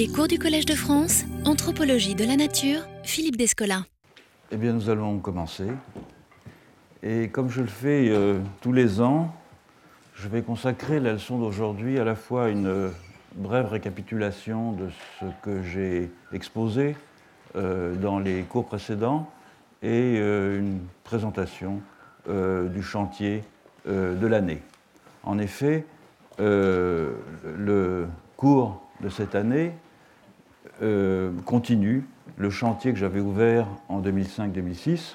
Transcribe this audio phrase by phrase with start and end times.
[0.00, 3.84] Les cours du Collège de France, Anthropologie de la Nature, Philippe Descola.
[4.50, 5.66] Eh bien, nous allons commencer.
[7.02, 9.30] Et comme je le fais euh, tous les ans,
[10.14, 12.88] je vais consacrer la leçon d'aujourd'hui à la fois une euh,
[13.34, 14.88] brève récapitulation de
[15.20, 16.96] ce que j'ai exposé
[17.56, 19.30] euh, dans les cours précédents
[19.82, 21.82] et une présentation
[22.26, 23.44] du chantier
[23.86, 24.62] de l'année.
[25.24, 25.84] En effet,
[26.38, 28.06] le
[28.36, 29.72] cours de cette année
[30.82, 32.06] euh, continue
[32.36, 35.14] le chantier que j'avais ouvert en 2005-2006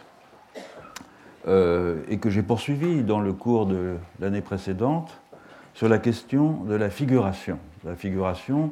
[1.48, 5.20] euh, et que j'ai poursuivi dans le cours de l'année précédente
[5.74, 7.60] sur la question de la figuration.
[7.84, 8.72] La figuration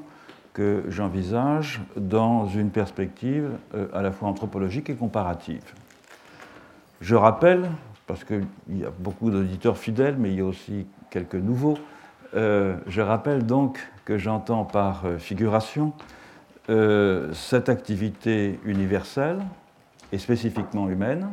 [0.53, 5.63] que j'envisage dans une perspective euh, à la fois anthropologique et comparative.
[7.01, 7.69] Je rappelle,
[8.07, 11.77] parce qu'il y a beaucoup d'auditeurs fidèles, mais il y a aussi quelques nouveaux,
[12.33, 15.93] je rappelle donc que j'entends par figuration
[16.69, 19.39] euh, cette activité universelle
[20.13, 21.27] et spécifiquement humaine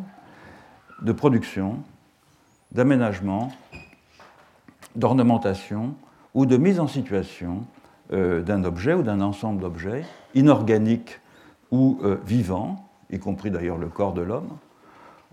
[1.03, 1.77] de production,
[2.73, 3.53] d'aménagement,
[4.97, 5.95] d'ornementation
[6.35, 7.65] ou de mise en situation
[8.13, 11.21] euh, d'un objet ou d'un ensemble d'objets, inorganiques
[11.71, 14.57] ou euh, vivants, y compris d'ailleurs le corps de l'homme,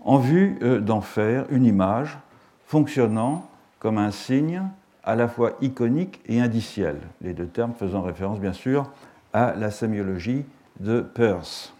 [0.04, 2.18] en vue d'en faire une image
[2.66, 4.62] fonctionnant comme un signe
[5.02, 8.88] à la fois iconique et indiciel, les deux termes faisant référence bien sûr
[9.32, 10.44] à la sémiologie
[10.80, 11.72] de Peirce.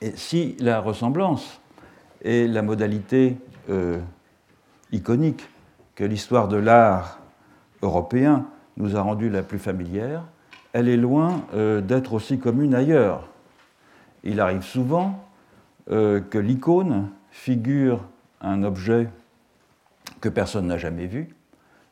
[0.00, 1.60] Et si la ressemblance
[2.24, 3.36] est la modalité
[3.70, 3.98] euh,
[4.92, 5.48] iconique
[5.94, 7.20] que l'histoire de l'art
[7.82, 10.24] européen nous a rendue la plus familière,
[10.72, 13.28] elle est loin euh, d'être aussi commune ailleurs.
[14.24, 15.24] Il arrive souvent
[15.90, 18.04] euh, que l'icône figure
[18.40, 19.08] un objet
[20.20, 21.28] que personne n'a jamais vu,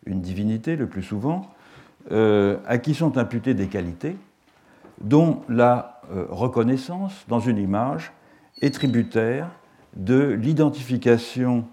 [0.06, 1.50] une divinité le plus souvent,
[2.11, 4.16] à qui sont imputées des qualités,
[5.01, 8.12] dont la euh, reconnaissance dans une image
[8.61, 9.49] est tributaire
[9.95, 11.65] de l'identification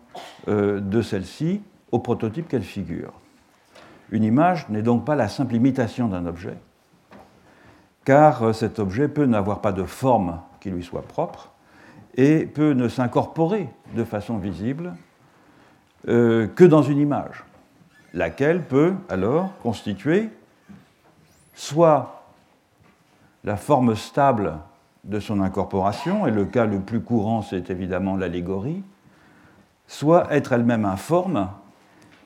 [0.47, 1.61] euh, de celle-ci
[1.91, 3.13] au prototype qu'elle figure.
[4.11, 6.57] Une image n'est donc pas la simple imitation d'un objet,
[8.05, 11.51] car euh, cet objet peut n'avoir pas de forme qui lui soit propre
[12.15, 14.93] et peut ne s'incorporer de façon visible
[16.05, 17.43] que dans une image,
[18.13, 20.29] laquelle peut alors constituer
[21.53, 22.18] soit
[23.43, 24.57] la forme stable
[25.03, 28.83] de son incorporation, et le cas le plus courant c'est évidemment l'allégorie,
[29.87, 31.49] soit être elle-même informe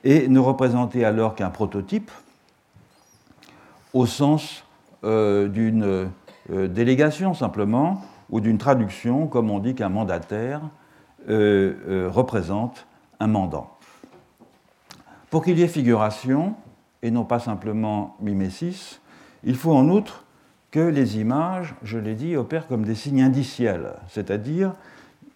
[0.03, 2.11] et ne représenter alors qu'un prototype
[3.93, 4.63] au sens
[5.03, 6.09] euh, d'une
[6.51, 10.61] euh, délégation simplement, ou d'une traduction, comme on dit qu'un mandataire
[11.29, 12.87] euh, représente
[13.19, 13.69] un mandant.
[15.29, 16.55] Pour qu'il y ait figuration,
[17.01, 18.99] et non pas simplement mimésis,
[19.43, 20.25] il faut en outre
[20.73, 24.73] que les images, je l'ai dit, opèrent comme des signes indiciels, c'est-à-dire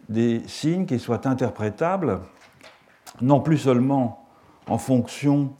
[0.09, 2.22] des signes qui soient interprétables
[3.22, 4.25] non plus seulement
[4.66, 5.53] en fonction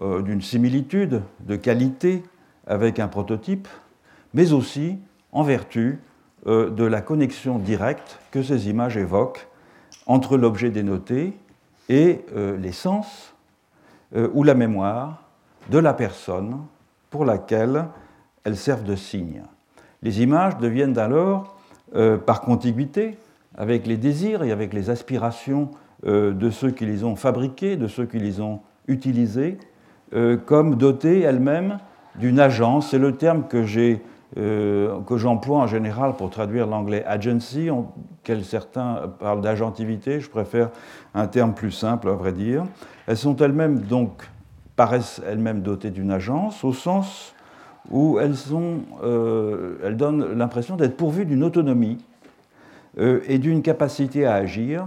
[0.00, 2.22] euh, d'une similitude de qualité
[2.66, 3.68] avec un prototype,
[4.32, 4.98] mais aussi
[5.32, 6.00] en vertu
[6.46, 9.46] euh, de la connexion directe que ces images évoquent
[10.06, 11.36] entre l'objet dénoté
[11.90, 13.34] et euh, les sens
[14.34, 15.22] ou la mémoire
[15.70, 16.58] de la personne
[17.08, 17.86] pour laquelle
[18.44, 19.42] elles servent de signe.
[20.02, 21.56] Les images deviennent alors,
[21.94, 23.18] euh, par contiguïté,
[23.56, 25.70] avec les désirs et avec les aspirations
[26.06, 29.58] euh, de ceux qui les ont fabriquées, de ceux qui les ont utilisées,
[30.14, 31.78] euh, comme dotées elles-mêmes
[32.16, 32.90] d'une agence.
[32.90, 34.02] C'est le terme que j'ai
[34.34, 40.70] que j'emploie en général pour traduire l'anglais agency, auquel certains parlent d'agentivité, je préfère
[41.12, 42.64] un terme plus simple à vrai dire.
[43.06, 44.22] Elles sont elles-mêmes donc
[44.74, 47.34] paraissent elles-mêmes dotées d'une agence au sens
[47.90, 48.34] où elles,
[49.02, 51.98] euh, elles donnent l'impression d'être pourvues d'une autonomie
[52.98, 54.86] euh, et d'une capacité à agir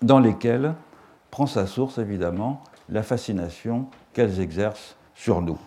[0.00, 0.74] dans lesquelles
[1.30, 5.58] prend sa source évidemment la fascination qu'elles exercent sur nous.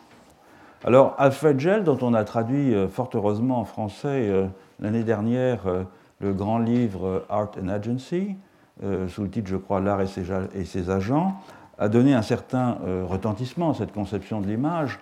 [0.84, 4.32] Alors Alfred Gell, dont on a traduit euh, fort heureusement en français
[4.80, 5.62] l'année dernière
[6.20, 8.36] le grand livre Art and Agency,
[9.08, 11.42] sous le titre je crois L'art et ses, agents,
[11.78, 12.78] a donné un certain
[13.08, 15.00] retentissement à cette conception de l'image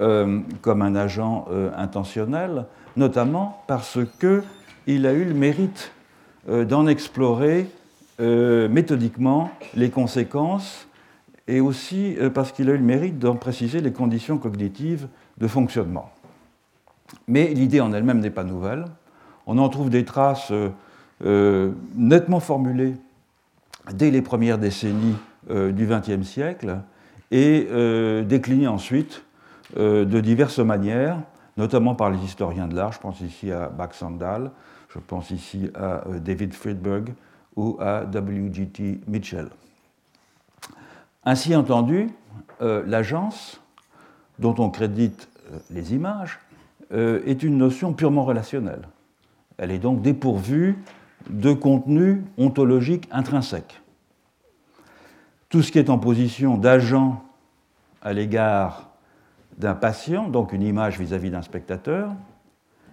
[0.00, 2.64] euh, comme un agent euh, intentionnel,
[2.96, 5.92] notamment parce qu'il a eu le mérite
[6.48, 7.68] euh, d'en explorer
[8.18, 10.86] méthodiquement les conséquences
[11.48, 15.08] et aussi parce qu'il a eu le mérite d'en préciser les conditions cognitives
[15.38, 16.08] de fonctionnement.
[17.26, 18.84] Mais l'idée en elle-même n'est pas nouvelle.
[19.48, 20.52] On en trouve des traces
[21.20, 22.94] nettement formulées
[23.92, 25.16] dès les premières décennies
[25.50, 26.78] du XXe siècle
[27.32, 27.66] et
[28.24, 29.24] déclinées ensuite
[29.76, 31.18] de diverses manières,
[31.56, 32.92] notamment par les historiens de l'art.
[32.92, 34.50] Je pense ici à Baxandal,
[34.92, 37.14] je pense ici à euh, David Friedberg
[37.56, 39.00] ou à W.G.T.
[39.06, 39.48] Mitchell.
[41.24, 42.08] Ainsi entendu,
[42.60, 43.60] euh, l'agence,
[44.38, 46.38] dont on crédite euh, les images,
[46.94, 48.86] est une notion purement relationnelle.
[49.56, 50.76] Elle est donc dépourvue
[51.30, 53.80] de contenu ontologique intrinsèque.
[55.48, 57.24] Tout ce qui est en position d'agent
[58.02, 58.91] à l'égard
[59.58, 62.12] d'un patient, donc une image vis-à-vis d'un spectateur,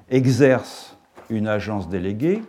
[0.09, 0.97] exerce
[1.29, 2.41] une agence déléguée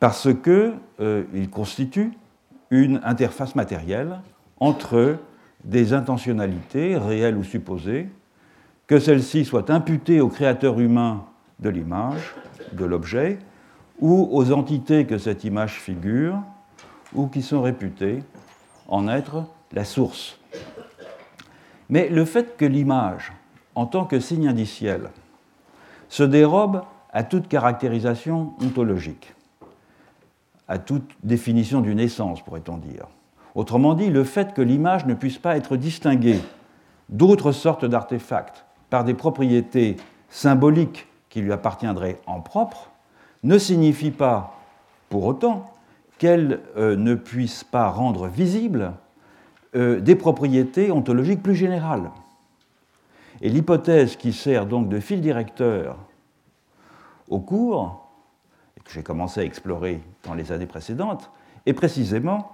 [0.00, 2.12] parce qu'il euh, constitue
[2.70, 4.20] une interface matérielle
[4.58, 5.16] entre
[5.64, 8.08] des intentionnalités réelles ou supposées,
[8.86, 11.24] que celles-ci soient imputées au créateur humain
[11.58, 12.34] de l'image,
[12.72, 13.38] de l'objet,
[13.98, 16.38] ou aux entités que cette image figure,
[17.14, 18.22] ou qui sont réputées
[18.88, 20.38] en être la source.
[21.94, 23.32] Mais le fait que l'image,
[23.76, 25.10] en tant que signe indiciel,
[26.08, 26.82] se dérobe
[27.12, 29.32] à toute caractérisation ontologique,
[30.66, 33.06] à toute définition d'une essence, pourrait-on dire.
[33.54, 36.40] Autrement dit, le fait que l'image ne puisse pas être distinguée
[37.10, 39.96] d'autres sortes d'artefacts par des propriétés
[40.30, 42.90] symboliques qui lui appartiendraient en propre,
[43.44, 44.58] ne signifie pas
[45.10, 45.72] pour autant
[46.18, 48.94] qu'elle euh, ne puisse pas rendre visible
[49.76, 52.10] euh, des propriétés ontologiques plus générales.
[53.40, 55.98] Et l'hypothèse qui sert donc de fil directeur
[57.28, 58.08] au cours,
[58.76, 61.30] et que j'ai commencé à explorer dans les années précédentes,
[61.66, 62.52] est précisément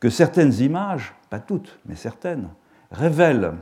[0.00, 2.48] que certaines images, pas toutes, mais certaines,
[2.90, 3.54] révèlent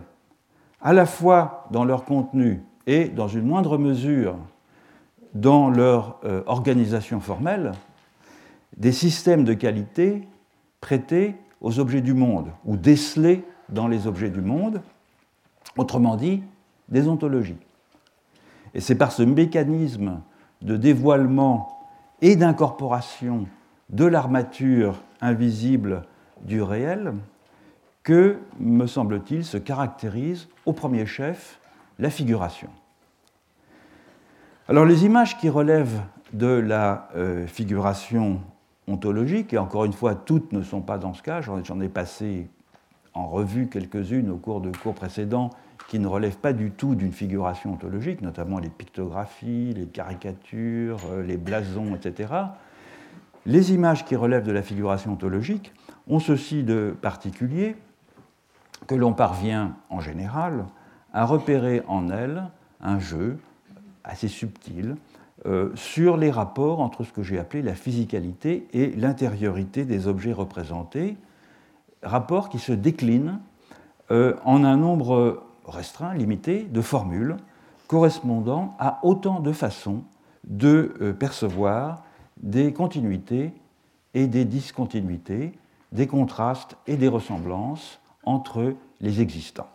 [0.81, 4.37] à la fois dans leur contenu et dans une moindre mesure
[5.35, 7.73] dans leur euh, organisation formelle
[8.77, 10.27] des systèmes de qualité
[10.81, 11.35] prêtés
[11.67, 14.83] aux objets du monde ou décelés dans les objets du monde,
[15.77, 16.45] autrement dit,
[16.89, 17.59] des ontologies.
[18.73, 20.21] Et c'est par ce mécanisme
[20.63, 21.77] de dévoilement
[22.23, 23.49] et d'incorporation
[23.91, 26.03] de l'armature invisible
[26.43, 27.15] du réel
[28.05, 31.59] que, me semble-t-il, se caractérise au premier chef
[31.99, 32.69] la figuration.
[34.69, 36.01] Alors les images qui relèvent
[36.33, 38.41] de la euh, figuration
[38.87, 42.49] ontologique, et encore une fois, toutes ne sont pas dans ce cas, j'en ai passé
[43.15, 45.51] en revue quelques-unes au cours de cours précédents
[45.89, 51.23] qui ne relèvent pas du tout d'une figuration ontologique, notamment les pictographies, les caricatures, euh,
[51.23, 52.33] les blasons, etc.
[53.47, 55.73] Les images qui relèvent de la figuration ontologique
[56.09, 57.77] ont ceci de particulier
[58.87, 60.67] que l'on parvient en général
[61.13, 62.45] à repérer en elles
[62.81, 63.39] un jeu
[64.05, 64.97] assez subtil
[65.45, 70.33] euh, sur les rapports entre ce que j'ai appelé la physicalité et l'intériorité des objets
[70.33, 71.19] représentés,
[72.03, 73.41] rapports qui se déclinent
[74.11, 77.37] euh, en un nombre restreint, limité, de formules
[77.87, 80.05] correspondant à autant de façons
[80.45, 82.03] de euh, percevoir
[82.39, 83.53] des continuités
[84.15, 85.53] et des discontinuités,
[85.93, 89.69] des contrastes et des ressemblances entre les existants.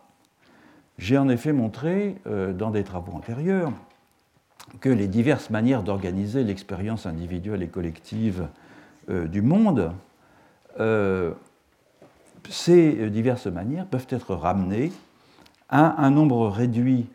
[0.98, 3.72] J'ai en effet montré dans des travaux antérieurs
[4.80, 8.48] que les diverses manières d'organiser l'expérience individuelle et collective
[9.10, 9.92] euh, du monde,
[10.80, 11.32] euh,
[12.48, 14.92] ces diverses manières peuvent être ramenées
[15.68, 17.06] à un nombre réduit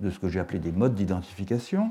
[0.00, 1.90] de ce que j'ai appelé des modes d'identification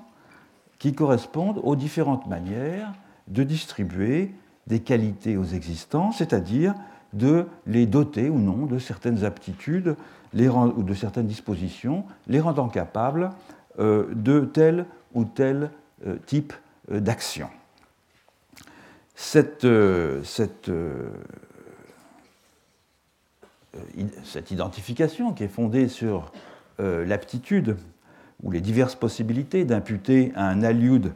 [0.80, 2.94] qui correspondent aux différentes manières
[3.28, 4.34] de distribuer
[4.68, 6.76] des qualités aux existants, c'est-à-dire
[7.14, 9.96] de les doter ou non de certaines aptitudes
[10.34, 13.32] ou de certaines dispositions, les rendant capables
[13.78, 15.72] de tel ou tel
[16.06, 16.54] euh, type
[16.92, 17.50] euh, d'action.
[19.16, 19.66] Cette,
[20.24, 20.70] cette,
[24.24, 26.32] cette, identification qui est fondée sur
[26.78, 27.78] l'aptitude
[28.44, 31.14] ou les diverses possibilités d'imputer à un aliud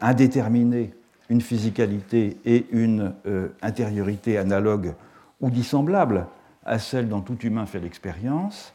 [0.00, 0.92] indéterminé
[1.28, 3.14] une physicalité et une
[3.62, 4.94] intériorité analogue
[5.40, 6.26] ou dissemblable
[6.64, 8.74] à celle dont tout humain fait l'expérience,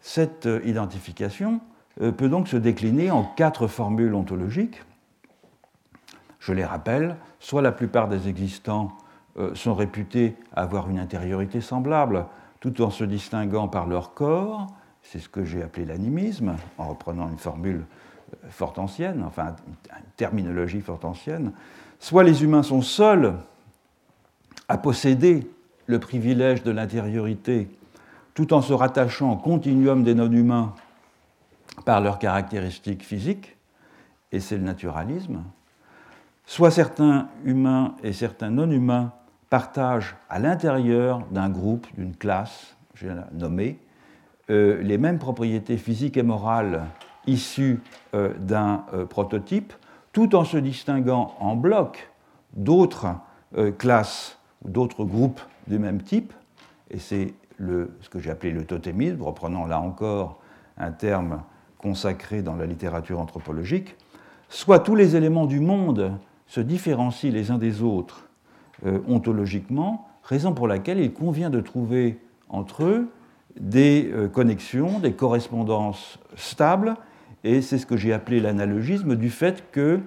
[0.00, 1.67] cette identification euh,
[1.98, 4.82] peut donc se décliner en quatre formules ontologiques.
[6.38, 8.96] Je les rappelle, soit la plupart des existants
[9.38, 12.26] euh, sont réputés avoir une intériorité semblable,
[12.60, 14.66] tout en se distinguant par leur corps,
[15.02, 17.84] c'est ce que j'ai appelé l'animisme, en reprenant une formule
[18.32, 21.52] euh, fort ancienne, enfin une terminologie fort ancienne,
[21.98, 23.34] soit les humains sont seuls
[24.68, 25.50] à posséder
[25.86, 27.68] le privilège de l'intériorité,
[28.34, 30.74] tout en se rattachant au continuum des non-humains
[31.84, 33.56] par leurs caractéristiques physiques,
[34.32, 35.42] et c'est le naturalisme,
[36.44, 39.12] soit certains humains et certains non-humains
[39.50, 43.78] partagent à l'intérieur d'un groupe, d'une classe, j'ai nommé,
[44.48, 46.84] les mêmes propriétés physiques et morales
[47.26, 47.80] issues
[48.12, 49.72] d'un prototype,
[50.12, 52.10] tout en se distinguant en bloc
[52.54, 53.14] d'autres
[53.78, 56.32] classes ou d'autres groupes du même type,
[56.90, 60.40] et c'est ce que j'ai appelé le totémisme, reprenant là encore
[60.76, 61.42] un terme
[61.78, 63.96] consacré dans la littérature anthropologique,
[64.48, 66.12] soit tous les éléments du monde
[66.46, 68.28] se différencient les uns des autres
[68.86, 72.18] euh, ontologiquement, raison pour laquelle il convient de trouver
[72.48, 73.08] entre eux
[73.58, 76.96] des euh, connexions, des correspondances stables,
[77.44, 80.00] et c'est ce que j'ai appelé l'analogisme du fait que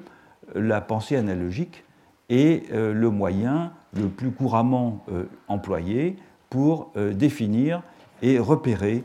[0.56, 1.84] la pensée analogique
[2.30, 5.06] est euh, le moyen le plus couramment
[5.50, 6.16] employé
[6.50, 7.84] pour définir
[8.22, 9.04] et repérer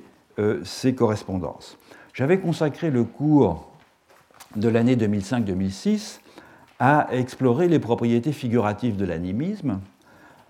[0.62, 1.76] ces correspondances.
[2.16, 3.68] J'avais consacré le cours
[4.56, 6.20] de l'année 2005-2006
[6.78, 9.80] à explorer les propriétés figuratives de l'animisme,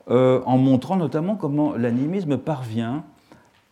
[0.09, 3.03] euh, en montrant notamment comment l'animisme parvient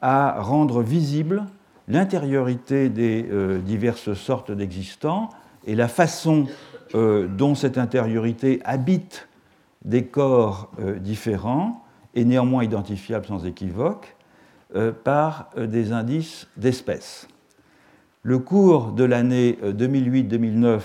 [0.00, 1.44] à rendre visible
[1.86, 5.28] l'intériorité des euh, diverses sortes d'existants
[5.64, 6.46] et la façon
[6.96, 9.28] euh, dont cette intériorité habite
[9.84, 11.84] des corps différents
[12.16, 14.16] et néanmoins identifiables sans équivoque
[15.04, 17.28] par des indices d'espèces.
[18.26, 20.78] Le cours de l'année 2008-2009 euh,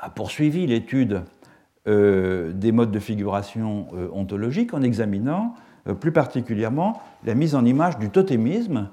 [0.00, 1.20] a poursuivi l'étude
[1.86, 5.54] euh, des modes de figuration euh, ontologique en examinant
[6.00, 8.88] plus particulièrement la mise en image du totémisme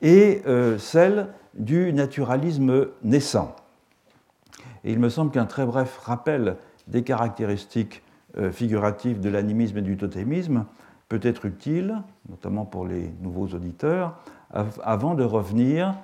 [0.00, 0.42] et
[0.78, 3.56] celle du naturalisme naissant.
[4.84, 6.54] Et il me semble qu'un très bref rappel
[6.86, 8.04] des caractéristiques
[8.52, 10.66] figuratives de l'animisme et du totémisme
[11.08, 14.14] peut être utile, notamment pour les nouveaux auditeurs,
[14.84, 15.96] avant de revenir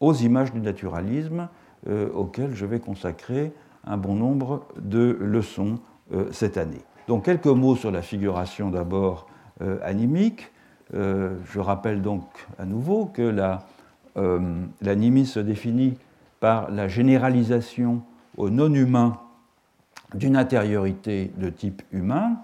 [0.00, 1.48] aux images du naturalisme
[1.88, 3.52] euh, auxquelles je vais consacrer
[3.86, 5.78] un bon nombre de leçons
[6.12, 6.82] euh, cette année.
[7.06, 9.26] Donc quelques mots sur la figuration d'abord
[9.62, 10.50] euh, animique.
[10.92, 12.24] je rappelle donc
[12.58, 13.32] à nouveau que
[14.82, 15.96] l'animisme se définit
[16.40, 18.02] par la généralisation
[18.36, 19.18] au non-humain
[20.14, 22.38] d'une intériorité de type humain,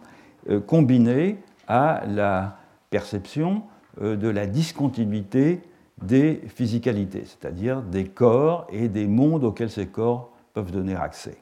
[0.68, 2.58] combinée à la
[2.90, 3.64] perception
[4.00, 5.60] de la discontinuité
[6.02, 11.38] des physicalités, c'est-à-dire des corps et des mondes auxquels ces corps peuvent donner accès.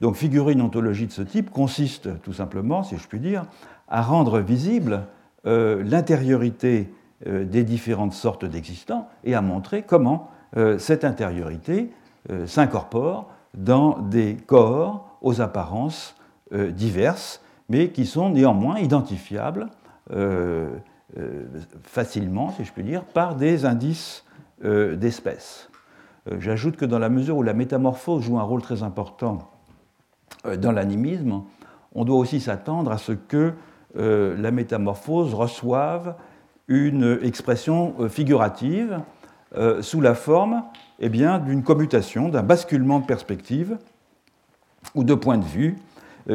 [0.00, 3.46] Donc figurer une ontologie de ce type consiste tout simplement, si je puis dire,
[3.88, 5.04] à rendre visible
[5.46, 6.92] euh, l'intériorité
[7.26, 11.90] euh, des différentes sortes d'existants et à montrer comment euh, cette intériorité
[12.46, 16.16] s'incorpore dans des corps aux apparences
[16.52, 19.68] diverses, mais qui sont néanmoins identifiables
[21.84, 24.24] facilement, si je puis dire, par des indices
[24.64, 25.68] euh, d'espèces.
[26.30, 29.50] Euh, j'ajoute que dans la mesure où la métamorphose joue un rôle très important
[30.58, 31.42] dans l'animisme,
[31.94, 33.52] on doit aussi s'attendre à ce que
[33.94, 36.14] la métamorphose reçoive
[36.68, 39.00] une expression figurative
[39.80, 40.62] sous la forme
[41.00, 43.78] eh d'une commutation, d'un basculement de perspective
[44.94, 45.76] ou de point de vue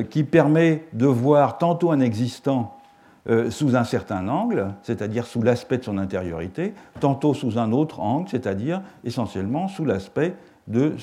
[0.09, 2.80] qui permet de voir tantôt un existant
[3.29, 7.99] euh, sous un certain angle, c'est-à-dire sous l'aspect de son intériorité, tantôt sous un autre
[7.99, 10.33] angle, c'est-à-dire essentiellement sous l'aspect
[10.67, 10.95] de,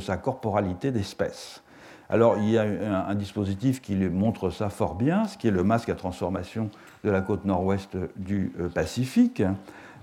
[0.00, 1.62] sa corporalité d'espèce.
[2.08, 2.64] Alors il y a
[3.08, 6.70] un, dispositif qui montre ça fort bien, ce qui est le masque à transformation
[7.04, 9.42] de la côte nord-ouest du euh, Pacifique,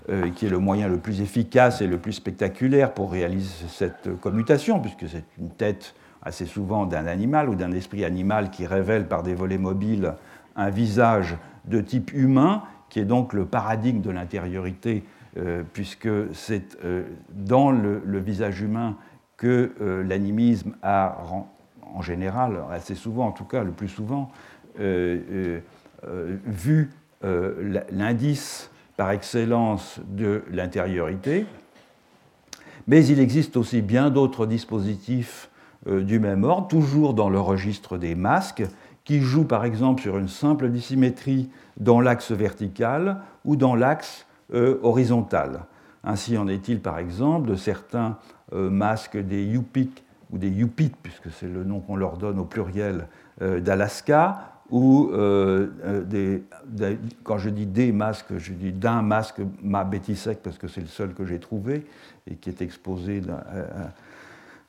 [0.08, 4.18] euh, qui est le moyen le plus efficace et le plus spectaculaire pour réaliser cette
[4.22, 9.06] commutation, puisque c'est une tête assez souvent d'un animal ou d'un esprit animal qui révèle
[9.06, 10.14] par des volets mobiles
[10.58, 15.04] un visage de type humain, qui est donc le paradigme de l'intériorité,
[15.38, 18.96] euh, puisque c'est euh, dans le, visage humain
[19.36, 21.16] que euh, l'animisme a,
[21.94, 24.30] en général, assez souvent, en tout cas le plus souvent,
[26.46, 26.90] vu
[27.90, 31.46] l'indice par excellence de l'intériorité.
[32.86, 35.50] Mais il existe aussi bien d'autres dispositifs
[35.88, 38.62] du même ordre, toujours dans le registre des masques,
[39.08, 41.48] qui joue par exemple sur une simple dissymétrie
[41.78, 45.60] dans l'axe vertical ou dans l'axe euh, horizontal.
[46.04, 48.18] Ainsi en est-il par exemple de certains
[48.52, 52.44] euh, masques des Yupik ou des Yupit, puisque c'est le nom qu'on leur donne au
[52.44, 53.06] pluriel
[53.40, 55.08] euh, d'Alaska, ou
[57.24, 60.86] quand je dis des masques, je dis d'un masque ma Bétisec, parce que c'est le
[60.86, 61.86] seul que j'ai trouvé
[62.30, 63.22] et qui est exposé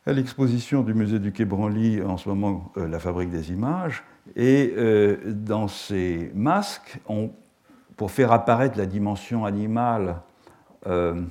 [0.05, 4.05] à, l'exposition du musée du Quai Branly en ce moment, la fabrique des images.
[4.35, 6.99] Et euh, dans ces masques,
[7.95, 10.17] pour faire apparaître la dimension animale,
[10.87, 11.21] euh,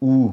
[0.00, 0.32] ou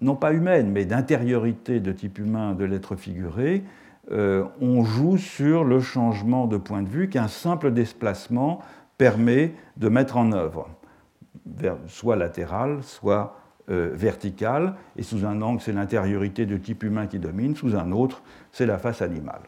[0.00, 3.62] non pas humaine, mais d'intériorité de type humain de l'être figuré,
[4.10, 8.60] euh, on joue sur le changement de point de vue qu'un simple déplacement
[8.98, 10.68] permet de mettre en œuvre.
[11.86, 13.36] soit latérale, soit
[13.68, 18.22] verticale, et sous un angle, c'est l'intériorité de type humain qui domine, sous un autre,
[18.50, 19.40] c'est la face animale.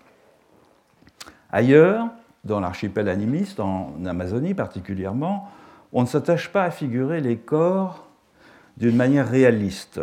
[1.54, 2.08] Ailleurs,
[2.42, 5.48] dans l'archipel animiste, en Amazonie particulièrement,
[5.92, 8.08] on ne s'attache pas à figurer les corps
[8.76, 10.00] d'une manière réaliste,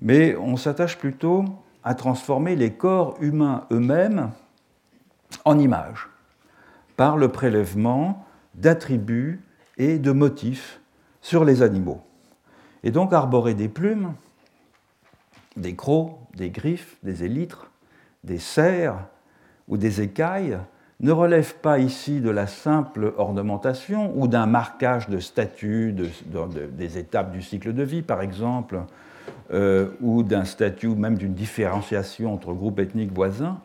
[0.00, 1.46] mais on s'attache plutôt
[1.82, 4.30] à transformer les corps humains eux-mêmes
[5.44, 6.08] en images,
[6.96, 9.40] par le prélèvement d'attributs
[9.78, 10.80] et de motifs
[11.22, 12.02] sur les animaux.
[12.84, 14.14] Et donc arborer des plumes,
[15.56, 17.68] des crocs, des griffes, des élytres,
[18.22, 18.94] des cerfs
[19.70, 20.58] ou des écailles
[21.00, 25.94] ne relève pas ici de la simple ornementation ou d'un marquage de statuts
[26.76, 28.80] des étapes du cycle de vie, par exemple,
[29.52, 33.60] euh, ou d'un statut, ou même d'une différenciation entre groupes ethniques voisins.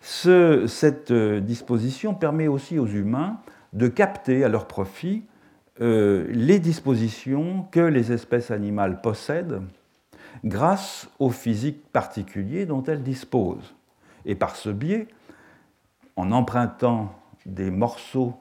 [0.00, 3.36] cette euh, disposition permet aussi aux humains
[3.74, 5.24] de capter à leur profit
[5.80, 9.60] euh, les dispositions que les espèces animales possèdent
[10.44, 13.74] grâce au physique particulier dont elles disposent.
[14.24, 15.08] Et par ce biais,
[16.18, 17.14] en empruntant
[17.46, 18.34] des morceaux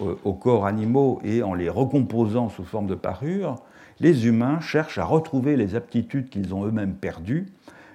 [0.00, 3.54] euh, aux corps animaux et en les recomposant sous forme de parures,
[4.00, 7.46] les humains cherchent à retrouver les aptitudes qu'ils ont eux-mêmes perdues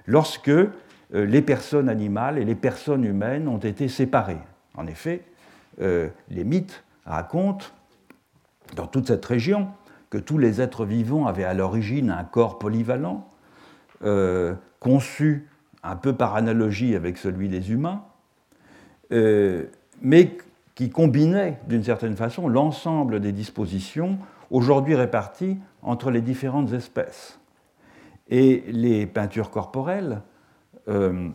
[0.06, 0.70] lorsque euh,
[1.12, 4.40] les personnes animales et les personnes humaines ont été séparées.
[4.74, 5.22] En effet,
[5.82, 7.66] euh, les mythes racontent,
[8.76, 9.68] dans toute cette région,
[10.08, 13.28] que tous les êtres vivants avaient à l'origine un corps polyvalent,
[14.78, 15.48] conçu
[15.82, 18.04] un peu par analogie avec celui des humains,
[19.12, 19.64] euh,
[20.02, 20.36] mais
[20.74, 24.18] qui combinait d'une certaine façon l'ensemble des dispositions
[24.50, 27.38] aujourd'hui réparties entre les différentes espèces.
[28.28, 30.20] Et les peintures corporelles
[30.88, 31.28] euh,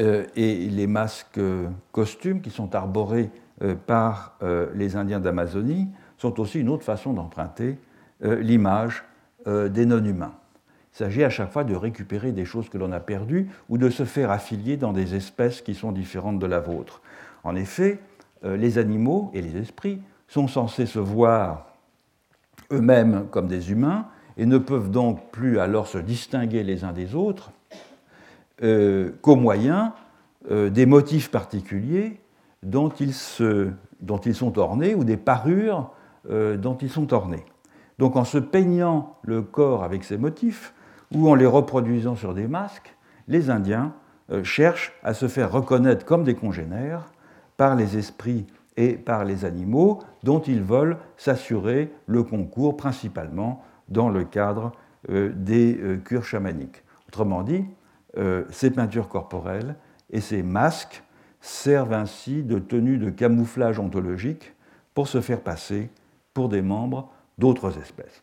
[0.00, 1.40] euh, et les masques
[1.92, 3.30] costumes qui sont arborés
[3.86, 4.36] par
[4.74, 5.86] les Indiens d'Amazonie
[6.18, 7.78] sont aussi une autre façon d'emprunter
[8.20, 9.04] l'image
[9.46, 10.34] des non-humains.
[10.94, 13.90] Il s'agit à chaque fois de récupérer des choses que l'on a perdues ou de
[13.90, 17.02] se faire affilier dans des espèces qui sont différentes de la vôtre.
[17.42, 17.98] En effet,
[18.44, 21.66] euh, les animaux et les esprits sont censés se voir
[22.70, 27.16] eux-mêmes comme des humains et ne peuvent donc plus alors se distinguer les uns des
[27.16, 27.50] autres
[28.62, 29.94] euh, qu'au moyen
[30.48, 32.20] euh, des motifs particuliers
[32.62, 33.14] dont ils,
[34.00, 35.90] dont ils, sont ornés ou des parures
[36.26, 37.44] dont ils sont ornés.
[37.98, 40.72] Donc en se peignant le corps avec ces motifs,
[41.14, 42.94] ou en les reproduisant sur des masques,
[43.28, 43.92] les Indiens
[44.30, 47.06] euh, cherchent à se faire reconnaître comme des congénères
[47.56, 48.46] par les esprits
[48.76, 54.72] et par les animaux dont ils veulent s'assurer le concours principalement dans le cadre
[55.10, 56.82] euh, des euh, cures chamaniques.
[57.08, 57.64] Autrement dit,
[58.50, 59.74] ces peintures corporelles
[60.10, 61.02] et ces masques
[61.40, 64.54] servent ainsi de tenue de camouflage ontologique
[64.94, 65.90] pour se faire passer
[66.32, 68.22] pour des membres d'autres espèces.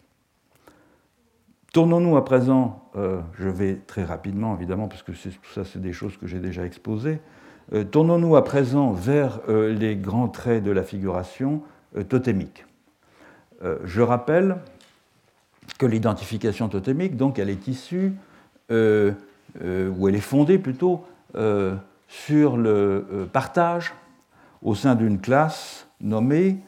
[1.73, 5.93] Tournons-nous à présent, euh, je vais très rapidement évidemment, parce que tout ça c'est des
[5.93, 7.21] choses que j'ai déjà exposées,
[7.71, 11.62] euh, tournons-nous à présent vers euh, les grands traits de la figuration
[12.07, 12.65] totémique.
[13.84, 14.55] je rappelle
[15.77, 18.13] que l'identification totémique, donc, elle est issue,
[18.69, 18.73] ou
[20.07, 21.03] elle est fondée plutôt,
[22.07, 23.93] sur le partage
[24.63, 26.60] au sein d'une classe nommée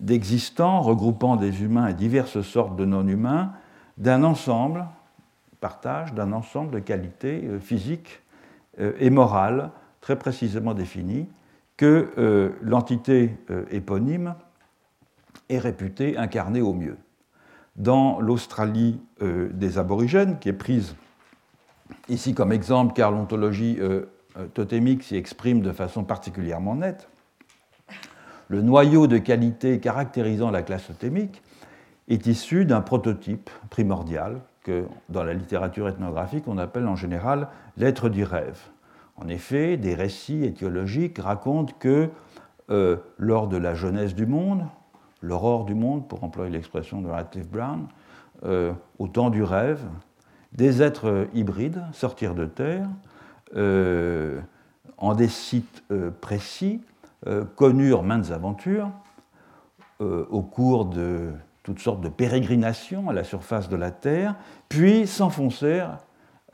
[0.00, 3.52] d'existants regroupant des humains et diverses sortes de non-humains,
[3.98, 4.86] d'un ensemble,
[5.60, 8.22] partage d'un ensemble de qualités euh, physiques
[8.78, 11.26] euh, et morales très précisément définies
[11.76, 13.36] que euh, l'entité
[13.70, 14.34] éponyme
[15.48, 16.96] est réputée incarner au mieux.
[17.76, 20.96] Dans l'Australie des aborigènes, qui est prise
[22.08, 23.78] ici comme exemple car l'ontologie
[24.54, 27.10] totémique s'y exprime de façon particulièrement nette,
[28.48, 31.42] le noyau de qualité caractérisant la classe totémique
[32.08, 38.08] est issu d'un prototype primordial que dans la littérature ethnographique on appelle en général l'être
[38.08, 38.58] du rêve.
[39.16, 42.10] En effet, des récits étiologiques racontent que
[42.70, 44.64] euh, lors de la jeunesse du monde,
[45.22, 47.86] l'aurore du monde, pour employer l'expression de Radcliffe Brown,
[48.44, 49.80] euh, au temps du rêve,
[50.52, 52.88] des êtres hybrides sortirent de terre
[53.56, 54.40] euh,
[54.98, 55.82] en des sites
[56.20, 56.80] précis
[57.56, 58.90] connurent maintes aventures
[60.02, 64.34] euh, au cours de toutes sortes de pérégrinations à la surface de la Terre,
[64.68, 66.00] puis s'enfoncèrent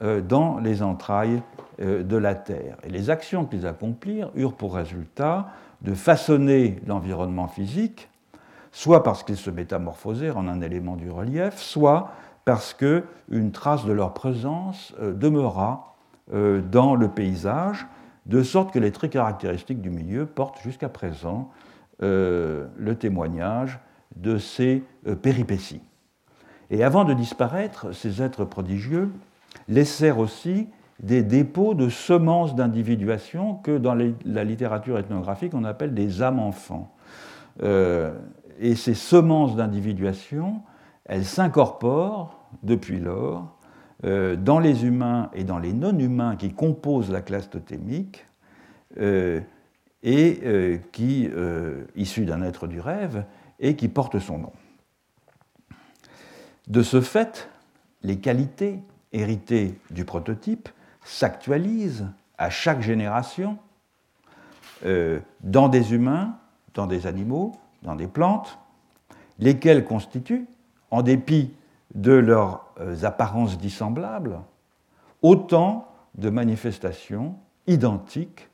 [0.01, 1.43] euh, dans les entrailles
[1.81, 2.77] de la Terre.
[2.85, 5.49] Et les actions qu'ils accomplirent eurent pour résultat
[5.81, 8.09] de façonner l'environnement physique,
[8.71, 12.13] soit parce qu'ils se métamorphosèrent en un élément du relief, soit
[12.45, 15.97] parce qu'une trace de leur présence demeura
[16.31, 17.87] dans le paysage,
[18.27, 21.51] de sorte que les traits caractéristiques du milieu portent jusqu'à présent
[22.01, 23.79] le témoignage
[24.17, 24.83] de ces
[25.23, 25.83] péripéties.
[26.71, 29.13] Et avant de disparaître, ces êtres prodigieux
[29.69, 30.69] laissèrent aussi
[31.03, 36.95] des dépôts de semences d'individuation que dans la littérature ethnographique on appelle des âmes enfants.
[37.63, 38.15] Euh,
[38.59, 40.63] et ces semences d'individuation,
[41.05, 43.59] elles s'incorporent depuis lors
[44.05, 48.27] euh, dans les humains et dans les non-humains qui composent la classe totémique
[48.99, 49.41] euh,
[50.03, 51.29] et qui,
[51.95, 53.25] issus d'un être du rêve,
[53.61, 54.53] et qui portent son nom.
[56.67, 57.49] De ce fait,
[58.03, 58.81] les qualités
[59.13, 60.69] héritées du prototype
[61.05, 63.59] s'actualisent à chaque génération
[64.85, 66.37] euh, dans des humains,
[66.75, 68.59] dans des animaux, dans des plantes,
[69.39, 70.47] lesquels constituent,
[70.91, 71.53] en dépit
[71.95, 72.72] de leurs euh,
[73.03, 74.41] apparences dissemblables,
[75.23, 78.49] autant de manifestations identiques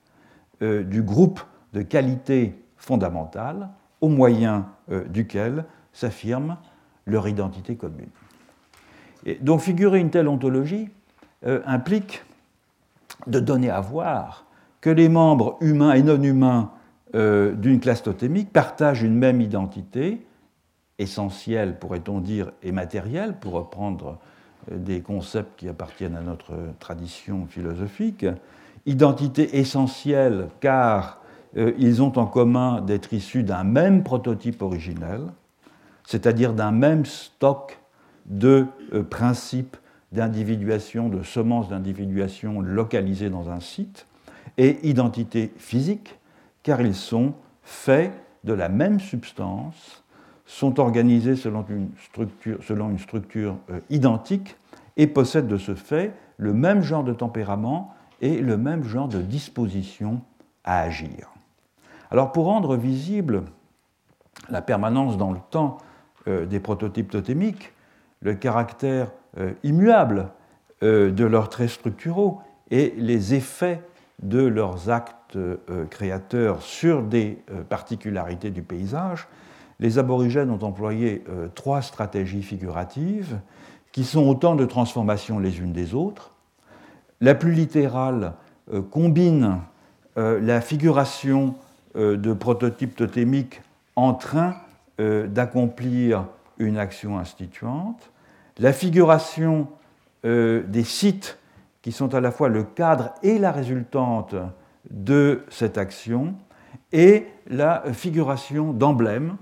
[0.62, 1.40] euh, du groupe
[1.72, 3.68] de qualités fondamentales
[4.00, 4.66] au moyen
[5.08, 6.56] duquel s'affirme
[7.04, 8.08] leur identité commune.
[9.40, 10.88] Donc figurer une telle ontologie
[11.44, 12.22] implique
[13.26, 14.46] de donner à voir
[14.80, 16.70] que les membres humains et non humains
[17.14, 20.26] euh, d'une classe totémique partagent une même identité,
[20.98, 24.18] essentielle, pourrait-on dire, et matérielle, pour reprendre
[24.70, 28.26] euh, des concepts qui appartiennent à notre tradition philosophique,
[28.86, 31.20] identité essentielle car
[31.56, 35.22] euh, ils ont en commun d'être issus d'un même prototype originel,
[36.04, 37.78] c'est-à-dire d'un même stock
[38.26, 38.66] de
[39.10, 39.76] principes
[40.12, 44.06] d'individuation, de semences d'individuation localisées dans un site,
[44.56, 46.18] et identité physique,
[46.62, 48.12] car ils sont faits
[48.44, 50.02] de la même substance,
[50.48, 54.56] sont organisés selon une structure, euh, identique
[54.96, 59.20] et possèdent de ce fait le même genre de tempérament et le même genre de
[59.20, 60.22] disposition
[60.64, 61.30] à agir.
[62.10, 63.42] Alors pour rendre visible
[64.48, 65.78] la permanence dans le temps
[66.26, 67.72] euh, des prototypes totémiques,
[68.20, 70.30] le caractère euh, immuables
[70.82, 73.82] euh, de leurs traits structuraux et les effets
[74.22, 75.38] de leurs actes
[75.90, 79.28] créateurs sur des particularités du paysage,
[79.80, 83.38] les aborigènes ont employé trois stratégies figuratives
[83.92, 86.32] qui sont autant de transformations les unes des autres.
[87.20, 88.34] La plus littérale
[88.90, 89.60] combine
[90.16, 91.54] la figuration
[91.94, 93.62] de prototypes totémiques
[93.94, 94.56] en train
[94.98, 96.26] d'accomplir
[96.58, 98.10] une action instituante
[98.58, 99.68] la figuration
[100.24, 101.38] euh, des sites
[101.82, 104.34] qui sont à la fois le cadre et la résultante
[104.90, 106.34] de cette action,
[106.92, 109.36] et la figuration d'emblèmes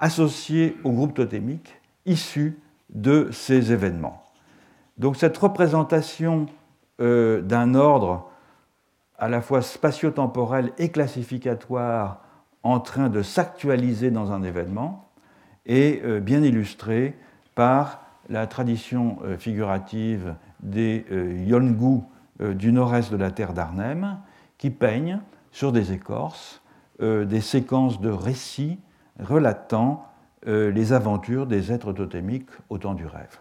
[0.00, 2.58] associés au groupe totémique issus
[2.88, 4.24] de ces événements.
[4.98, 6.46] Donc cette représentation
[7.00, 8.30] euh, d'un ordre
[9.18, 12.22] à la fois spatio-temporel et classificatoire
[12.62, 15.08] en train de s'actualiser dans un événement
[15.66, 17.16] est euh, bien illustrée
[17.54, 21.06] par la tradition euh, figurative des
[21.46, 22.02] Yolngu
[22.38, 24.18] du nord-est de la terre d'Arnhem,
[24.58, 25.20] qui peignent
[25.52, 26.62] sur des écorces
[27.00, 28.78] des séquences de récits
[29.22, 30.06] relatant
[30.46, 33.38] les aventures des êtres totémiques au temps du rêve.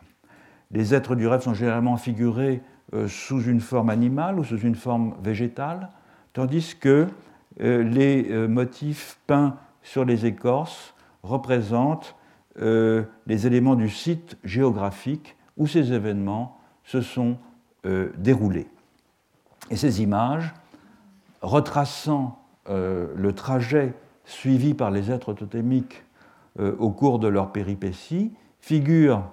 [0.72, 2.62] Les êtres du rêve sont généralement figurés
[3.08, 5.89] sous une forme animale ou sous une forme végétale,
[6.34, 7.08] tandis que
[7.58, 12.15] les motifs peints sur les écorces représentent
[12.62, 17.38] euh, les éléments du site géographique où ces événements se sont
[17.86, 18.68] euh, déroulés.
[19.70, 20.54] Et ces images,
[21.42, 22.39] retraçant
[22.70, 23.94] euh, le trajet
[24.30, 26.04] suivi par les êtres totémiques
[26.58, 29.24] au cours de leur péripétie, figurent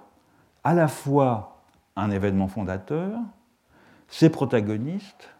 [0.64, 1.62] à la fois
[1.96, 3.18] un événement fondateur,
[4.08, 5.30] ses protagonistes,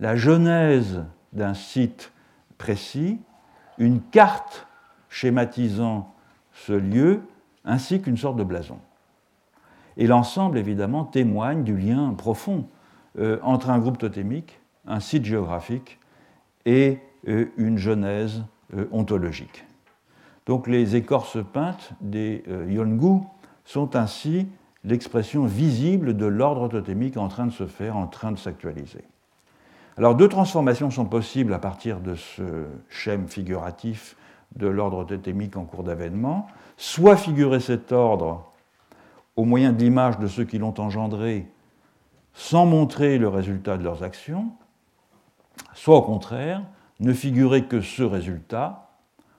[0.00, 2.12] la genèse d'un site
[2.58, 3.18] précis,
[3.78, 4.66] une carte
[5.08, 6.12] schématisant
[6.52, 7.22] ce lieu
[7.64, 8.78] ainsi qu'une sorte de blason.
[9.96, 12.66] Et l'ensemble, évidemment, témoigne du lien profond
[13.18, 15.98] euh, entre un groupe totémique, un site géographique
[16.66, 18.44] et euh, une genèse euh,
[18.92, 19.64] ontologique.
[20.46, 23.20] Donc les écorces peintes des Yolngu
[23.64, 24.46] sont ainsi
[24.84, 29.04] l'expression visible de l'ordre totémique en train de se faire, en train de s'actualiser.
[29.96, 34.16] Alors deux transformations sont possibles à partir de ce schème figuratif
[34.56, 38.44] de l'ordre totémique en cours d'avènement, soit figurer cet ordre
[39.36, 41.46] au moyen de l'image de ceux qui l'ont engendré
[42.34, 44.50] sans montrer le résultat de leurs actions,
[45.72, 46.62] soit au contraire
[47.00, 48.90] ne figurer que ce résultat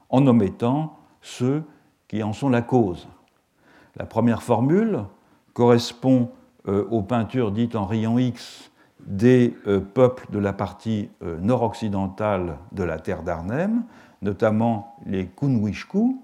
[0.09, 1.63] en omettant ceux
[2.07, 3.07] qui en sont la cause.
[3.97, 5.03] La première formule
[5.53, 6.29] correspond
[6.67, 8.71] euh, aux peintures dites en rayon X
[9.05, 13.83] des euh, peuples de la partie euh, nord-occidentale de la terre d'Arnhem,
[14.21, 16.21] notamment les kunwishku,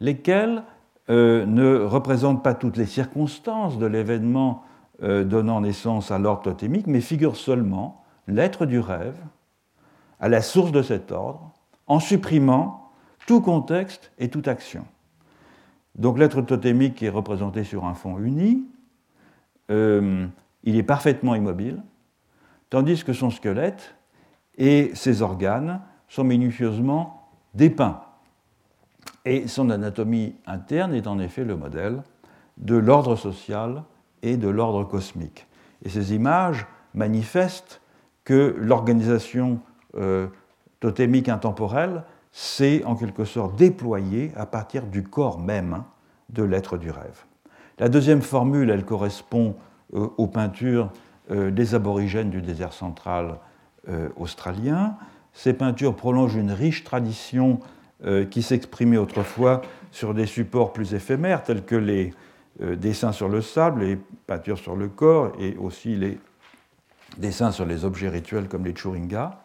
[0.00, 0.62] lesquels
[1.06, 4.62] ne représentent pas toutes les circonstances de l'événement
[5.02, 9.18] donnant naissance à l'ordre totémique, mais figurent seulement l'être du rêve
[10.20, 11.52] à la source de cet ordre,
[11.86, 12.90] en supprimant
[13.26, 14.84] tout contexte et toute action.
[15.94, 18.64] Donc l'être totémique est représenté sur un fond uni,
[19.70, 20.26] euh,
[20.64, 21.82] il est parfaitement immobile,
[22.70, 23.94] tandis que son squelette
[24.58, 28.00] et ses organes sont minutieusement dépeints.
[29.24, 32.02] Et son anatomie interne est en effet le modèle
[32.58, 33.84] de l'ordre social
[34.22, 35.46] et de l'ordre cosmique.
[35.82, 37.80] Et ces images manifestent
[38.24, 39.60] que l'organisation
[39.96, 40.26] euh,
[40.80, 42.02] totémique intemporelle
[42.32, 45.84] s'est en quelque sorte déployée à partir du corps même
[46.30, 47.24] de l'être du rêve.
[47.78, 49.56] La deuxième formule, elle correspond
[49.94, 50.90] euh, aux peintures
[51.30, 53.38] euh, des aborigènes du désert central
[54.16, 54.96] australien.
[55.34, 57.60] Ces peintures prolongent une riche tradition
[58.30, 62.14] qui s'exprimait autrefois sur des supports plus éphémères, tels que les
[62.58, 66.18] dessins sur le sable, les peintures sur le corps et aussi les
[67.18, 69.43] dessins sur les objets rituels comme les churingas.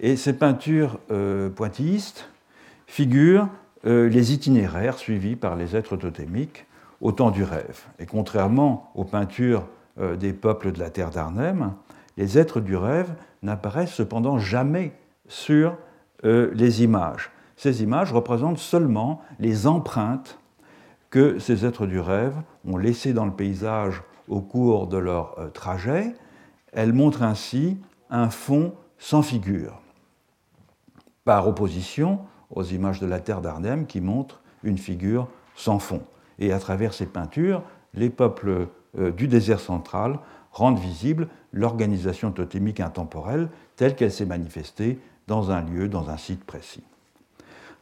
[0.00, 2.28] Et ces peintures euh, pointillistes
[2.86, 3.48] figurent
[3.86, 6.66] euh, les itinéraires suivis par les êtres totémiques
[7.02, 7.84] au temps du rêve.
[7.98, 9.66] Et contrairement aux peintures
[9.98, 11.74] euh, des peuples de la terre d'Arnhem,
[12.16, 14.92] les êtres du rêve n'apparaissent cependant jamais
[15.28, 15.76] sur
[16.22, 17.30] les images.
[17.56, 20.38] Ces images représentent seulement les empreintes
[21.08, 22.34] que ces êtres du rêve
[22.66, 26.14] ont laissées dans le paysage au cours de leur trajet,
[26.72, 27.78] elle montre ainsi
[28.10, 29.80] un fond sans figure,
[31.30, 32.18] par opposition
[32.52, 36.02] aux images de la terre d'Arnhem qui montrent une figure sans fond.
[36.40, 37.62] Et à travers ces peintures,
[37.94, 38.66] les peuples
[38.98, 40.18] euh, du désert central
[40.50, 46.42] rendent visible l'organisation totémique intemporelle telle qu'elle s'est manifestée dans un lieu, dans un site
[46.42, 46.82] précis.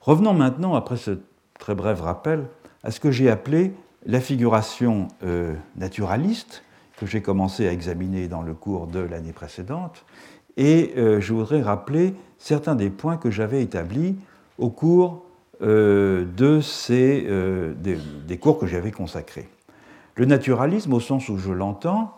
[0.02, 1.18] Revenons maintenant, après ce
[1.58, 2.48] très bref rappel,
[2.82, 3.72] à ce que j'ai appelé
[4.04, 6.64] la figuration euh, naturaliste,
[6.98, 10.04] que j'ai commencé à examiner dans le cours de l'année précédente,
[10.58, 14.16] et euh, je voudrais rappeler certains des points que j'avais établis
[14.58, 15.24] au cours
[15.62, 19.48] euh, de ces, euh, des, cours que j'avais consacrés.
[20.16, 22.14] Le naturalisme, au sens où je l'entends,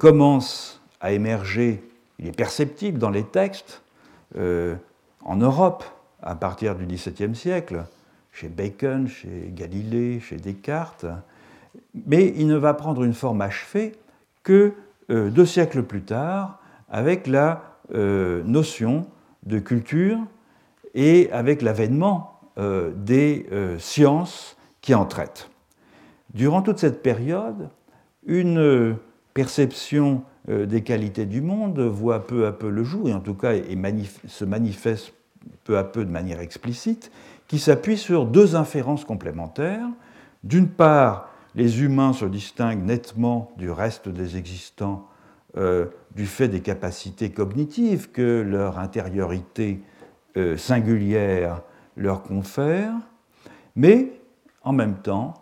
[0.00, 1.84] commence à émerger,
[2.18, 3.80] il est perceptible dans les textes,
[4.34, 5.84] en Europe,
[6.20, 7.84] à partir du XVIIe siècle,
[8.32, 11.06] chez Bacon, chez Galilée, chez Descartes,
[12.06, 13.92] mais il ne va prendre une forme achevée
[14.42, 14.72] que
[15.10, 16.58] euh, deux siècles plus tard,
[16.90, 19.06] avec la euh, notion
[19.44, 20.18] de culture
[20.94, 23.46] et avec l'avènement euh, des
[23.78, 25.50] sciences qui en traitent.
[26.34, 27.68] Durant toute cette période,
[28.26, 28.96] une
[29.34, 33.52] perception des qualités du monde voit peu à peu le jour, et en tout cas
[34.26, 35.12] se manifeste
[35.64, 37.10] peu à peu de manière explicite,
[37.48, 39.86] qui s'appuie sur deux inférences complémentaires.
[40.42, 45.06] D'une part, les humains se distinguent nettement du reste des existants
[45.56, 49.82] euh, du fait des capacités cognitives que leur intériorité
[50.38, 51.60] euh, singulière
[51.96, 52.94] leur confère,
[53.76, 54.12] mais
[54.62, 55.34] en même temps,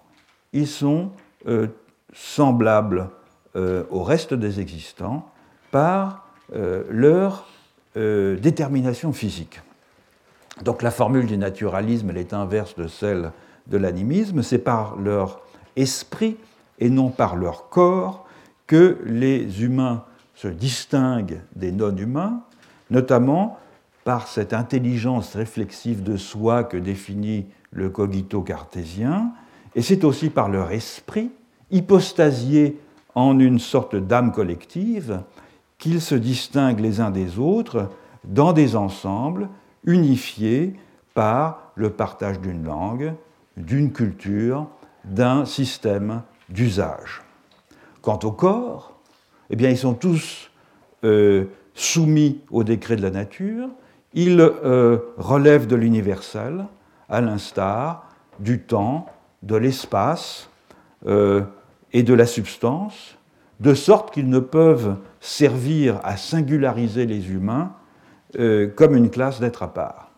[0.53, 1.11] ils sont
[1.47, 1.69] euh,
[2.13, 3.09] semblables
[3.55, 5.29] au reste des existants
[5.73, 6.29] par
[6.89, 7.49] leur
[7.95, 9.61] détermination physique.
[10.63, 13.33] Donc la formule du naturalisme, elle est inverse de celle
[13.67, 15.41] de l'animisme, c'est par leur
[15.75, 16.37] esprit
[16.79, 18.25] et non par leur corps
[18.71, 20.05] que les humains
[20.37, 22.43] se distinguent des non-humains,
[22.89, 23.59] notamment
[24.05, 29.33] par cette intelligence réflexive de soi que définit le cogito cartésien,
[29.75, 31.33] et c'est aussi par leur esprit,
[31.73, 32.79] hypostasié
[33.17, 35.21] en une sorte d'âme collective,
[35.79, 37.89] qu'ils se distinguent les uns des autres
[38.23, 39.49] dans des ensembles
[39.83, 40.77] unifiés
[41.15, 43.15] par le partage d'une langue,
[43.57, 44.69] d'une culture,
[45.05, 47.23] d'un système d'usage.
[48.03, 48.99] Quant au corps,
[49.51, 50.51] eh ils sont tous
[51.05, 53.69] euh, soumis au décret de la nature,
[54.15, 56.67] ils euh, relèvent de l'universel,
[57.09, 58.09] à l'instar
[58.39, 59.07] du temps,
[59.43, 60.49] de l'espace
[61.07, 61.43] euh,
[61.93, 63.17] et de la substance,
[63.61, 67.73] de sorte qu'ils ne peuvent servir à singulariser les humains
[68.77, 70.13] comme une classe d'êtres à part.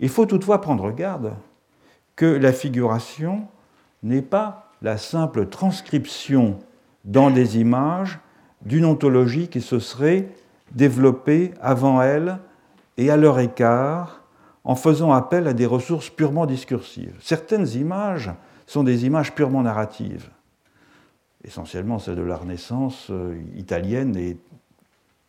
[0.00, 1.34] Il faut toutefois prendre garde
[2.16, 3.46] que la figuration
[4.02, 6.58] n'est pas la simple transcription
[7.04, 8.18] dans des images
[8.64, 10.28] d'une ontologie qui se serait
[10.72, 12.38] développée avant elle
[12.96, 14.22] et à leur écart
[14.64, 17.16] en faisant appel à des ressources purement discursives.
[17.20, 18.30] Certaines images
[18.66, 20.30] sont des images purement narratives,
[21.44, 24.36] essentiellement celles de la Renaissance euh, italienne et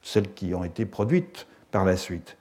[0.02, 2.38] celles qui ont été produites par la suite.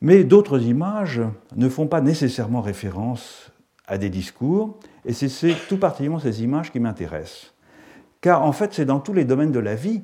[0.00, 1.20] Mais d'autres images
[1.54, 3.52] ne font pas nécessairement référence
[3.86, 7.54] à des discours, et c'est tout particulièrement ces images qui m'intéressent.
[8.20, 10.02] Car en fait, c'est dans tous les domaines de la vie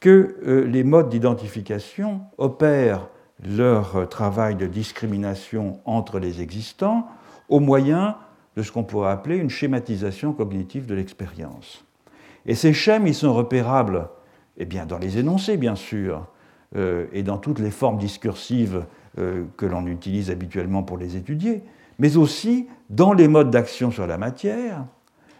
[0.00, 3.08] que euh, les modes d'identification opèrent
[3.46, 7.06] leur travail de discrimination entre les existants
[7.48, 8.16] au moyen
[8.56, 11.84] de ce qu'on pourrait appeler une schématisation cognitive de l'expérience.
[12.46, 14.08] Et ces schèmes, ils sont repérables
[14.56, 16.26] eh bien, dans les énoncés, bien sûr,
[16.76, 18.84] euh, et dans toutes les formes discursives
[19.18, 21.62] euh, que l'on utilise habituellement pour les étudier,
[21.98, 24.84] mais aussi dans les modes d'action sur la matière,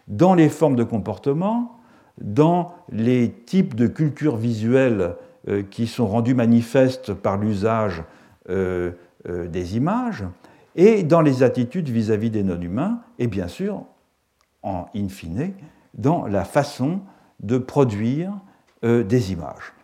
[0.07, 1.79] dans les formes de comportement,
[2.21, 5.15] dans les types de culture visuelle
[5.49, 8.03] euh, qui sont rendus manifestes par l'usage
[8.49, 10.25] des images,
[10.75, 13.83] et dans les attitudes vis-à-vis des non-humains, et bien sûr,
[14.63, 15.53] en in fine,
[15.93, 17.01] dans la façon
[17.41, 18.33] de produire
[18.83, 19.75] des images.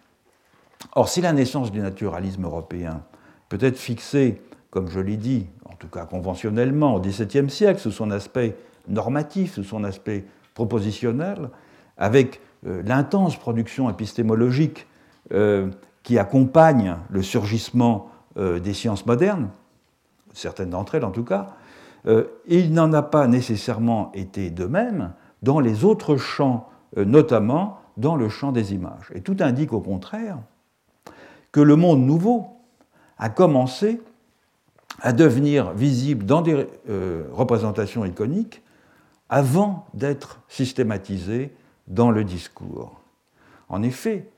[0.92, 3.02] Or, si la naissance du naturalisme européen
[3.48, 7.90] peut être fixée, comme je l'ai dit, en tout cas conventionnellement, au XVIIe siècle, sous
[7.90, 8.56] son aspect
[8.86, 11.50] normatif, sous son aspect propositionnel,
[11.98, 14.86] avec euh, l'intense production épistémologique
[15.32, 15.68] euh,
[16.04, 19.48] qui accompagne le surgissement euh, des sciences modernes,
[20.32, 21.48] certaines d'entre elles en tout cas,
[22.46, 28.28] il n'en a pas nécessairement été de même dans les autres champs, notamment dans le
[28.28, 29.10] champ des images.
[29.14, 30.36] Et tout indique au contraire
[31.50, 32.48] que le monde nouveau
[33.16, 34.02] a commencé
[35.04, 38.62] à devenir visible dans des euh, représentations iconiques
[39.28, 41.52] avant d'être systématisé
[41.88, 42.98] dans le discours.
[43.68, 44.30] En effet,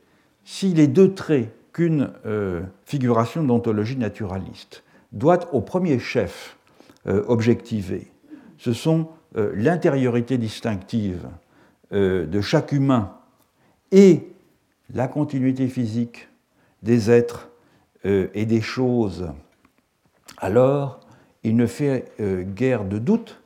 [0.45, 6.57] si les deux traits qu'une euh, figuration d'ontologie naturaliste doit au premier chef
[7.07, 8.11] euh, objectiver,
[8.59, 9.09] ce sont
[9.55, 11.29] l'intériorité distinctive
[11.91, 13.13] de chaque humain
[13.93, 14.31] et
[14.95, 16.31] la continuité physique
[16.83, 17.51] des êtres
[18.05, 19.27] et des choses,
[20.39, 21.01] alors
[21.43, 23.41] il ne fait euh, guère de doute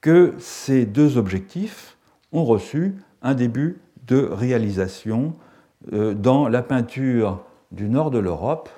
[0.00, 1.96] que ces deux objectifs
[2.32, 5.34] ont reçu un début de réalisation
[5.92, 7.42] euh, dans la peinture
[7.72, 8.68] du nord de l'Europe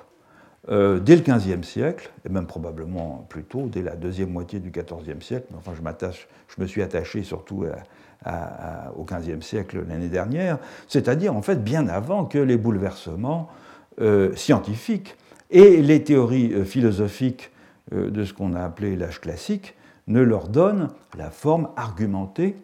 [0.69, 5.21] dès le XVe siècle, et même probablement plus tôt, dès la deuxième moitié du XIVe
[5.21, 5.47] siècle.
[5.57, 7.63] Enfin, je, je me suis attaché surtout
[8.97, 10.57] au XVe siècle l'année dernière,
[10.89, 13.47] c'est-à-dire en fait bien avant que les bouleversements
[13.99, 15.15] euh, scientifiques
[15.49, 17.51] et les théories euh, philosophiques
[17.93, 19.75] euh, de ce qu'on a appelé l'âge classique
[20.07, 22.55] ne leur donnent la forme argumentée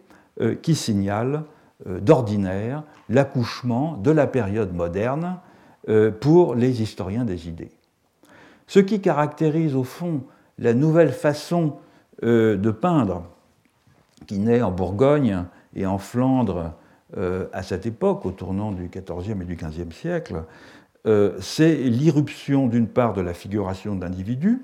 [0.62, 1.44] qui signale
[1.86, 5.36] d'ordinaire l'accouchement de la période moderne
[6.20, 7.70] pour les historiens des idées.
[8.66, 10.22] Ce qui caractérise au fond
[10.58, 11.76] la nouvelle façon
[12.22, 13.24] de peindre
[14.26, 15.44] qui naît en Bourgogne
[15.76, 16.72] et en Flandre
[17.14, 20.44] à cette époque, au tournant du XIVe et du XVe siècle,
[21.06, 24.62] euh, c'est l'irruption d'une part de la figuration d'individus,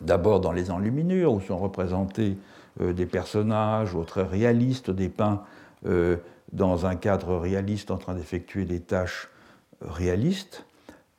[0.00, 2.38] d'abord dans les enluminures, où sont représentés
[2.80, 5.42] euh, des personnages ou très réalistes dépeints
[5.86, 6.16] euh,
[6.52, 9.28] dans un cadre réaliste en train d'effectuer des tâches
[9.82, 10.64] réalistes,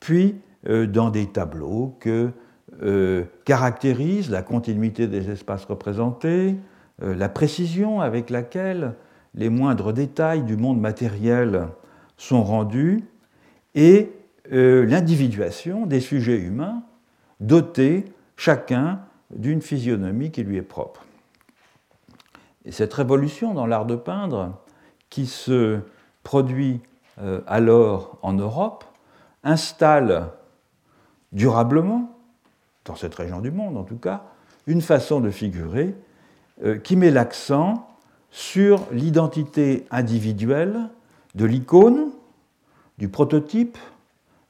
[0.00, 2.30] puis dans des tableaux que
[3.46, 6.56] caractérisent la continuité des espaces représentés,
[7.00, 8.94] la précision avec laquelle
[9.34, 11.68] les moindres détails du monde matériel
[12.18, 13.04] sont rendus,
[13.74, 14.12] et
[14.52, 16.82] euh, l'individuation des sujets humains
[17.40, 18.04] dotés
[18.36, 21.04] chacun d'une physionomie qui lui est propre.
[22.64, 24.58] Et cette révolution dans l'art de peindre
[25.08, 25.78] qui se
[26.22, 26.80] produit
[27.20, 28.84] euh, alors en Europe
[29.44, 30.28] installe
[31.32, 32.18] durablement,
[32.84, 34.24] dans cette région du monde en tout cas,
[34.66, 35.94] une façon de figurer
[36.64, 37.88] euh, qui met l'accent
[38.30, 40.88] sur l'identité individuelle
[41.34, 42.10] de l'icône,
[43.00, 43.78] du prototype,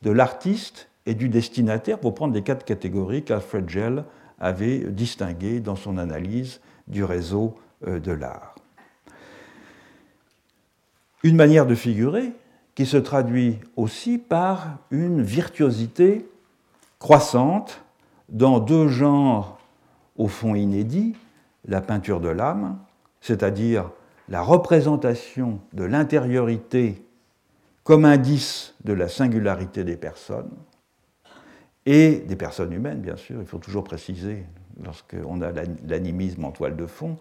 [0.02, 4.04] de l'artiste et du destinataire, pour prendre les quatre catégories qu'Alfred Gell
[4.40, 8.56] avait distinguées dans son analyse du réseau euh, de l'art.
[11.22, 12.32] Une manière de figurer
[12.74, 16.28] qui se traduit aussi par une virtuosité
[16.98, 17.84] croissante
[18.30, 19.58] dans deux genres
[20.16, 21.14] au fond inédits,
[21.68, 22.78] la peinture de l'âme,
[23.20, 23.90] c'est-à-dire
[24.28, 27.04] la représentation de l'intériorité
[27.90, 30.52] comme indice de la singularité des personnes,
[31.86, 34.44] et des personnes humaines, bien sûr, il faut toujours préciser
[34.80, 35.50] lorsqu'on a
[35.88, 37.18] l'animisme en toile de fond,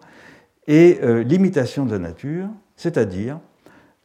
[0.68, 2.46] et euh, l'imitation de la nature,
[2.76, 3.40] c'est-à-dire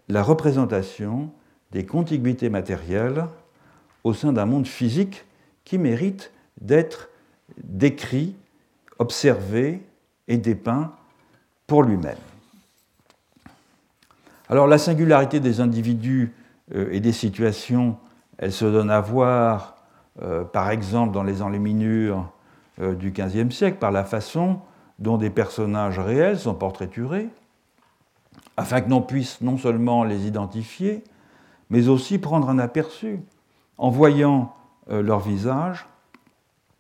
[0.10, 1.30] la représentation
[1.72, 3.26] des contiguïtés matérielles
[4.04, 5.24] au sein d'un monde physique
[5.66, 7.10] qui mérite d'être
[7.64, 8.34] décrit,
[8.98, 9.84] observé
[10.28, 10.96] et dépeint
[11.68, 12.18] pour lui-même.
[14.50, 16.34] Alors la singularité des individus
[16.74, 17.98] et des situations,
[18.38, 19.76] elles se donnent à voir
[20.52, 22.32] par exemple dans les enluminures
[22.80, 24.60] du XVe siècle, par la façon
[24.98, 27.30] dont des personnages réels sont portraiturés,
[28.58, 31.04] afin que l'on puisse non seulement les identifier,
[31.70, 33.20] mais aussi prendre un aperçu,
[33.78, 34.56] en voyant
[34.88, 35.86] leur visage,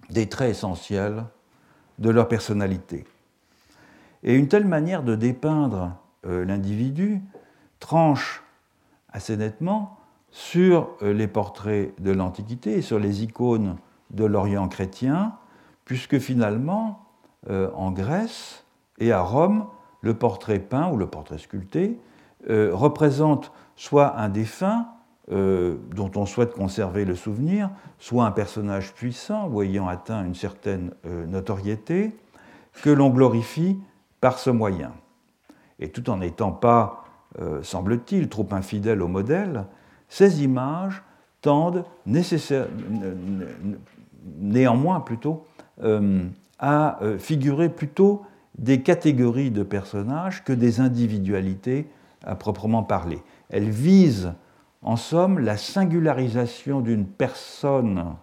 [0.09, 1.25] des traits essentiels
[1.99, 3.05] de leur personnalité.
[4.23, 7.21] Et une telle manière de dépeindre euh, l'individu
[7.79, 8.43] tranche
[9.15, 9.97] assez nettement
[10.29, 13.77] sur euh, les portraits de l'Antiquité et sur les icônes
[14.11, 15.33] de l'Orient chrétien,
[15.85, 17.05] puisque finalement,
[17.49, 18.65] euh, en Grèce
[18.99, 19.65] et à Rome,
[20.01, 21.99] le portrait peint ou le portrait sculpté
[22.47, 24.85] représente soit un défunt,
[25.31, 30.35] euh, dont on souhaite conserver le souvenir, soit un personnage puissant ou ayant atteint une
[30.35, 32.15] certaine euh, notoriété,
[32.83, 33.79] que l'on glorifie
[34.21, 34.91] par ce moyen.
[35.79, 37.04] Et tout en n'étant pas,
[37.39, 39.65] euh, semble-t-il, trop infidèle au modèle,
[40.09, 41.03] ces images
[41.41, 41.85] tendent
[44.39, 45.45] néanmoins plutôt
[46.59, 48.23] à figurer plutôt
[48.57, 51.87] des catégories de personnages que des individualités
[52.23, 53.21] à proprement parler.
[53.49, 54.33] Elles visent
[54.81, 58.15] en somme, la singularisation d'une personne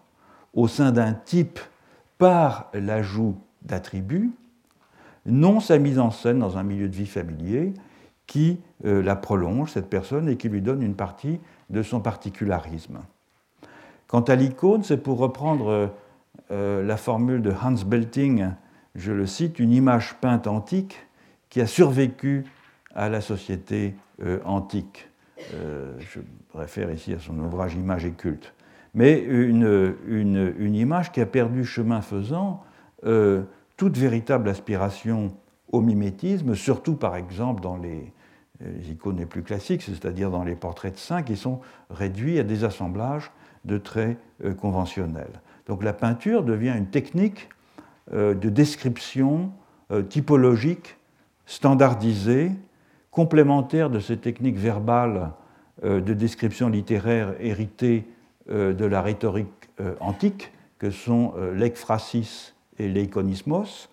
[0.55, 1.59] au sein d'un type
[2.19, 4.31] par l'ajout d'attributs,
[5.27, 7.75] non sa mise en scène dans un milieu de vie familier
[8.27, 13.01] qui euh, la prolonge, cette personne, et qui lui donne une partie de son particularisme.
[14.07, 15.91] Quant à l'icône, c'est pour reprendre
[16.51, 18.51] euh, la formule de Hans Belting,
[18.95, 21.07] je le cite, une image peinte antique
[21.49, 22.45] qui a survécu
[22.95, 25.09] à la société euh, antique.
[25.55, 26.21] Euh, je
[26.55, 28.55] réfère ici à son ouvrage Image et culte.
[28.95, 32.63] Mais une, image qui a perdu chemin faisant
[33.05, 33.43] euh,
[33.77, 35.35] toute véritable aspiration
[35.73, 38.13] au mimétisme, surtout par exemple dans les,
[38.89, 41.61] icônes les plus classiques, c'est-à-dire dans les portraits de saints qui sont
[41.91, 43.33] réduits à des assemblages
[43.65, 45.41] de traits euh, conventionnels.
[45.67, 47.49] Donc la peinture devient une technique
[48.13, 49.53] de description
[50.09, 50.97] typologique
[51.47, 52.51] standardisée
[53.13, 55.31] complémentaire de ces techniques verbales
[55.85, 58.05] euh, de description littéraire héritées
[58.51, 59.49] euh, de la rhétorique
[59.81, 63.89] euh, antique, que sont l'ekphrasis et l'iconismos.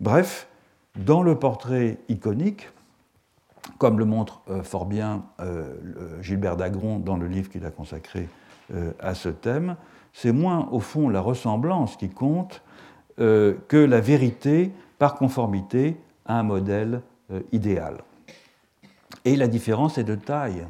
[0.00, 0.48] Bref,
[0.96, 2.68] dans le portrait iconique,
[3.78, 5.24] comme le montre fort bien
[6.20, 8.28] Gilbert Dagron dans le livre qu'il a consacré
[9.00, 9.76] à ce thème,
[10.12, 12.62] c'est moins au fond la ressemblance qui compte
[13.16, 17.02] que la vérité par conformité à un modèle
[17.52, 17.98] idéal.
[19.24, 20.66] Et la différence est de taille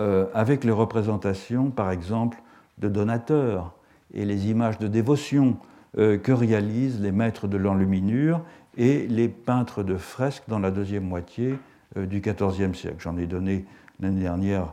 [0.00, 2.42] euh, avec les représentations, par exemple,
[2.78, 3.72] de donateurs
[4.12, 5.56] et les images de dévotion
[5.98, 8.40] euh, que réalisent les maîtres de l'enluminure
[8.76, 11.54] et les peintres de fresques dans la deuxième moitié
[11.96, 12.96] euh, du XIVe siècle.
[12.98, 13.64] J'en ai donné
[14.00, 14.72] l'année dernière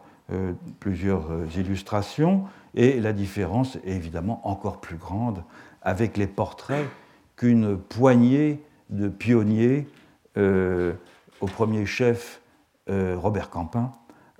[0.79, 1.25] plusieurs
[1.57, 5.43] illustrations et la différence est évidemment encore plus grande
[5.81, 6.87] avec les portraits
[7.35, 9.89] qu'une poignée de pionniers,
[10.37, 12.41] au premier chef
[12.89, 13.91] euh, Robert Campin,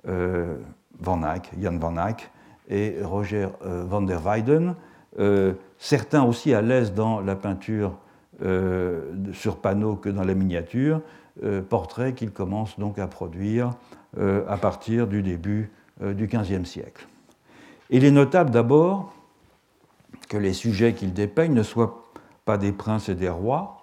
[0.08, 0.56] euh,
[1.00, 2.28] Van Eyck, Jan Van Eyck
[2.68, 4.74] et Roger euh, van der Weyden,
[5.78, 7.92] certains aussi à l'aise dans la peinture
[8.40, 11.00] sur panneau que dans la miniature,
[11.68, 13.70] portraits qu'il commence donc à produire
[14.18, 15.70] à partir du début
[16.00, 17.06] du XVe siècle.
[17.90, 19.12] Il est notable d'abord
[20.28, 22.02] que les sujets qu'il dépeigne ne soient
[22.46, 23.82] pas des princes et des rois,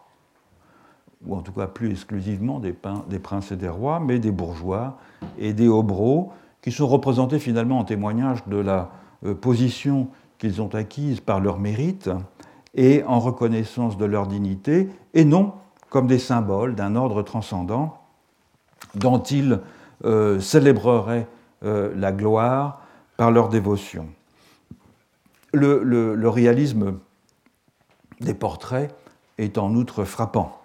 [1.25, 4.97] ou en tout cas plus exclusivement des, princes et des rois, mais des bourgeois
[5.37, 6.31] et des hobereaux,
[6.61, 8.89] qui sont représentés finalement en témoignage de la
[9.25, 12.09] euh, position qu'ils ont acquise par leur mérite
[12.75, 15.53] et en reconnaissance de leur dignité, et non
[15.89, 17.97] comme des symboles d'un ordre transcendant
[18.95, 19.59] dont ils
[20.05, 21.27] euh, célébreraient
[21.63, 22.81] euh, la gloire
[23.17, 24.07] par leur dévotion.
[25.51, 26.99] le réalisme
[28.21, 28.93] des portraits
[29.37, 30.59] est en outre frappant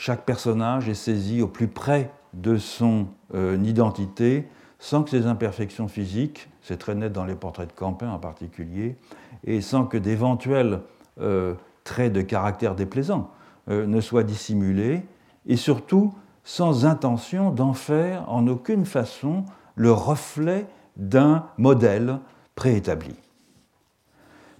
[0.00, 4.48] chaque personnage est saisi au plus près de son euh, identité,
[4.78, 8.96] sans que ses imperfections physiques, c'est très net dans les portraits de Campin en particulier,
[9.44, 10.80] et sans que d'éventuels
[11.20, 11.54] euh,
[11.84, 13.30] traits de caractère déplaisants
[13.68, 15.02] euh, ne soient dissimulés,
[15.46, 16.14] et surtout
[16.44, 19.44] sans intention d'en faire en aucune façon
[19.74, 20.66] le reflet
[20.96, 22.18] d'un modèle
[22.54, 23.14] préétabli.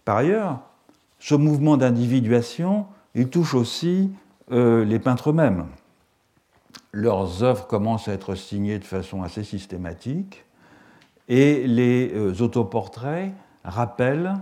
[0.05, 0.61] Par ailleurs,
[1.19, 4.11] ce mouvement d'individuation, il touche aussi
[4.53, 5.67] euh, les peintres eux-mêmes.
[6.93, 10.45] Leurs œuvres commencent à être signées de façon assez systématique
[11.29, 13.33] et les euh, autoportraits
[13.65, 14.35] rappellent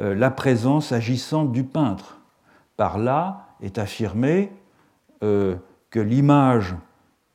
[0.00, 2.18] euh, la présence agissante du peintre.
[2.76, 4.50] Par là est affirmé
[5.20, 6.74] que l'image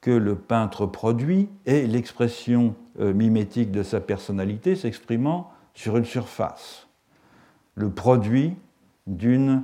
[0.01, 6.88] que le peintre produit est l'expression mimétique de sa personnalité s'exprimant sur une surface.
[7.75, 8.57] le produit
[9.05, 9.63] d'une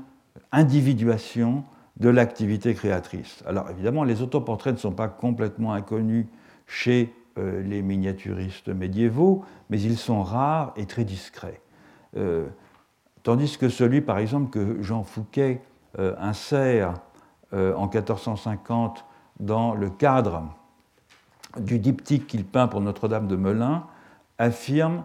[0.53, 1.65] individuation
[1.97, 3.43] de l'activité créatrice.
[3.45, 6.27] Alors évidemment, les autoportraits ne sont pas complètement inconnus
[6.65, 11.61] chez euh, les miniaturistes médiévaux, mais ils sont rares et très discrets.
[12.17, 12.47] Euh,
[13.23, 15.61] tandis que celui, par exemple, que Jean Fouquet
[15.99, 16.95] euh, insère
[17.55, 19.05] en 1450
[19.39, 20.41] dans le cadre
[21.59, 23.83] du diptyque qu'il peint pour Notre-Dame de Melun,
[24.39, 25.03] affirme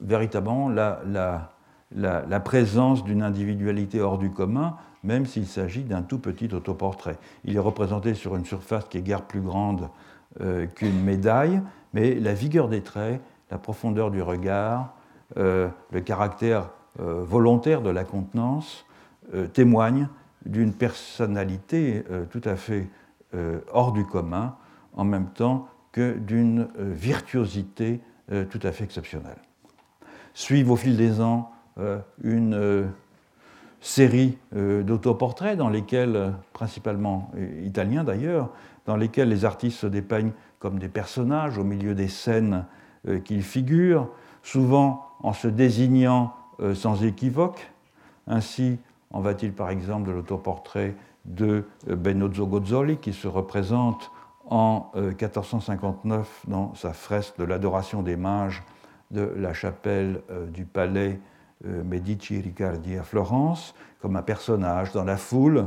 [0.00, 7.18] véritablement la présence d'une individualité hors du commun, même s'il s'agit d'un tout petit autoportrait.
[7.44, 9.88] Il est représenté sur une surface qui est guère plus grande
[10.40, 11.60] euh, qu'une médaille,
[11.92, 13.20] mais la vigueur des traits,
[13.50, 15.01] la profondeur du regard, euh,
[15.36, 16.70] le caractère
[17.00, 18.84] euh, volontaire de la contenance
[19.52, 20.08] témoignent
[20.44, 22.88] d'une personnalité tout à fait
[23.72, 24.56] hors du commun,
[24.94, 28.00] en même temps que d'une virtuosité
[28.50, 29.38] tout à fait exceptionnelle.
[30.34, 31.52] Suivent au fil des ans
[32.22, 32.90] une
[33.82, 38.50] série euh, d'autoportraits dans lesquels, euh, principalement euh, italiens d'ailleurs,
[38.86, 42.64] dans lesquels les artistes se dépeignent comme des personnages au milieu des scènes
[43.24, 44.08] qu'ils figurent,
[44.44, 46.34] souvent en se désignant
[46.74, 47.70] sans équivoque.
[48.26, 48.78] Ainsi
[49.10, 50.94] en va-t-il par exemple de l'autoportrait
[51.24, 54.10] de Benozzo Gozzoli qui se représente
[54.46, 58.62] en 1459 dans sa fresque de l'adoration des mages
[59.10, 60.20] de la chapelle
[60.52, 61.18] du palais
[61.66, 65.66] euh, Medici Riccardi à Florence, comme un personnage dans la foule,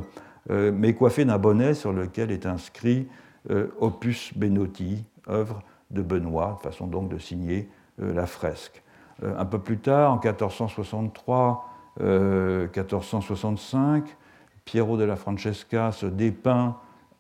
[0.50, 3.08] euh, mais coiffé d'un bonnet sur lequel est inscrit
[3.50, 8.84] euh, Opus Benotti, œuvre de Benoît, façon donc de signer la fresque.
[9.24, 14.18] Un peu plus tard, en 1463, 1465,
[14.66, 16.78] Piero della Francesca se dépeint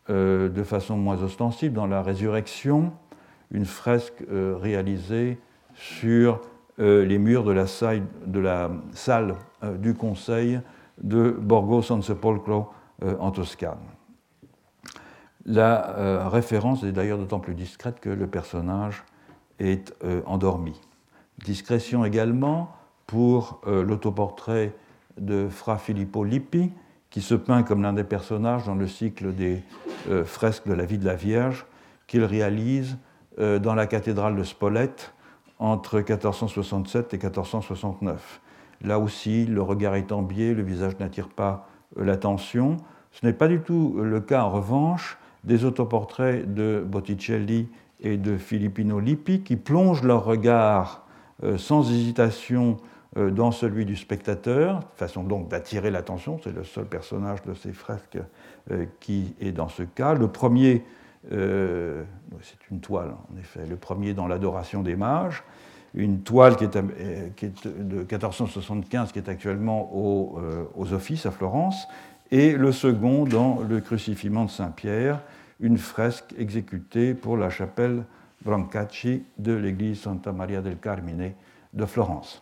[0.09, 2.91] de façon moins ostensible dans la Résurrection,
[3.51, 5.39] une fresque réalisée
[5.73, 6.41] sur
[6.79, 10.59] euh, les murs de la salle, euh, du conseil
[11.01, 12.67] de Borgo San Sepolcro
[13.03, 13.77] euh, en Toscane.
[15.45, 19.03] La référence est d'ailleurs d'autant plus discrète que le personnage
[19.59, 19.93] est
[20.25, 20.81] endormi.
[21.43, 22.75] Discrétion également
[23.07, 24.73] pour l'autoportrait
[25.19, 26.71] de Fra Filippo Lippi,
[27.09, 29.61] qui se peint comme l'un des personnages dans le cycle des
[30.25, 31.65] fresques de la vie de la Vierge,
[32.07, 32.97] qu'il réalise
[33.37, 35.13] dans la cathédrale de Spolète
[35.59, 38.41] entre 1467 et 1469.
[38.81, 41.67] Là aussi, le regard est en biais, le visage n'attire pas
[41.97, 42.77] euh, l'attention.
[43.11, 47.69] Ce n'est pas du tout le cas, en revanche, des autoportraits de Botticelli
[48.01, 51.04] et de Filippino Lippi qui plongent leur regard euh,
[51.57, 52.77] sans hésitation
[53.17, 56.39] euh, dans celui du spectateur, façon donc d'attirer l'attention.
[56.43, 58.19] C'est le seul personnage de ces fresques
[58.99, 60.15] qui est dans ce cas.
[60.15, 60.83] Le premier
[61.31, 62.03] euh,
[62.41, 63.65] c'est une toile, en effet.
[63.65, 65.43] Le premier dans l'adoration des mages,
[65.93, 67.29] une toile qui est, euh,
[67.63, 71.87] de 1475 qui est actuellement euh, aux Offices à Florence,
[72.31, 75.21] et le second dans le crucifiement de Saint-Pierre,
[75.59, 78.03] une fresque exécutée pour la chapelle
[78.43, 81.33] Brancacci de l'église Santa Maria del Carmine
[81.73, 82.41] de Florence.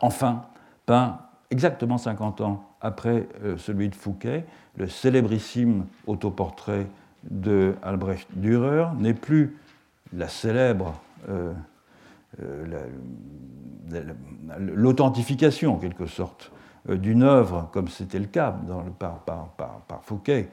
[0.00, 0.46] Enfin,
[0.86, 1.20] peint
[1.50, 3.28] exactement 50 ans après
[3.58, 4.44] celui de Fouquet,
[4.76, 6.86] le célébrissime autoportrait
[7.30, 9.56] de Albrecht Dürer n'est plus
[10.12, 11.52] la célèbre euh,
[12.42, 12.88] euh,
[14.58, 16.52] l'authentification en quelque sorte
[16.88, 18.54] euh, d'une œuvre, comme c'était le cas
[18.98, 20.50] par, par, Fouquet,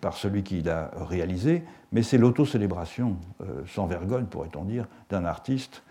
[0.00, 1.62] par celui qui l'a réalisé,
[1.92, 3.16] mais c'est l'autocélébration,
[3.66, 5.82] sans vergogne pourrait-on dire, d'un artiste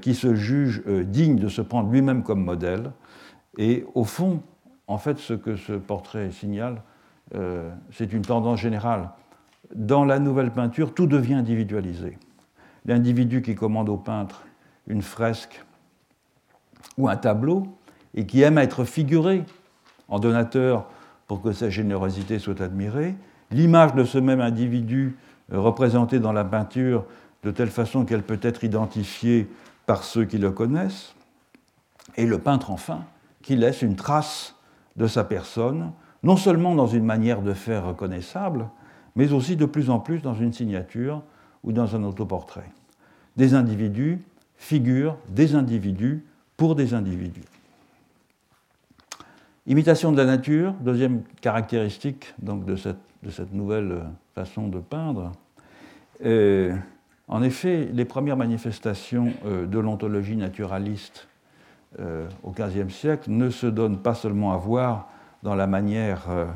[0.00, 2.90] qui se juge digne de se prendre lui-même comme modèle.
[3.56, 4.42] Et au fond,
[4.86, 6.82] en fait, ce que ce portrait signale,
[7.34, 9.10] euh, c'est une tendance générale.
[9.74, 12.18] Dans la nouvelle peinture, tout devient individualisé.
[12.84, 14.44] L'individu qui commande au peintre
[14.86, 15.64] une fresque
[16.98, 17.66] ou un tableau
[18.14, 19.44] et qui aime être figuré
[20.08, 20.90] en donateur
[21.26, 23.14] pour que sa générosité soit admirée,
[23.50, 25.16] l'image de ce même individu
[25.50, 27.04] représentée dans la peinture
[27.42, 29.48] de telle façon qu'elle peut être identifiée
[29.86, 31.14] par ceux qui le connaissent,
[32.16, 33.04] et le peintre enfin,
[33.42, 34.54] qui laisse une trace
[34.96, 38.66] de sa personne non seulement dans une manière de faire reconnaissable,
[39.14, 41.22] mais aussi de plus en plus dans une signature
[41.62, 42.70] ou dans un autoportrait.
[43.36, 44.18] Des individus
[44.56, 46.24] figurent des individus
[46.56, 47.42] pour des individus.
[49.66, 54.02] Imitation de la nature, deuxième caractéristique donc, de, cette, nouvelle
[54.34, 55.32] façon de peindre.
[56.24, 56.76] Euh,
[57.28, 61.28] en effet, les premières manifestations euh, de l'ontologie naturaliste
[62.00, 65.08] euh, au XVe siècle ne se donnent pas seulement à voir
[65.44, 66.46] dans la manière euh,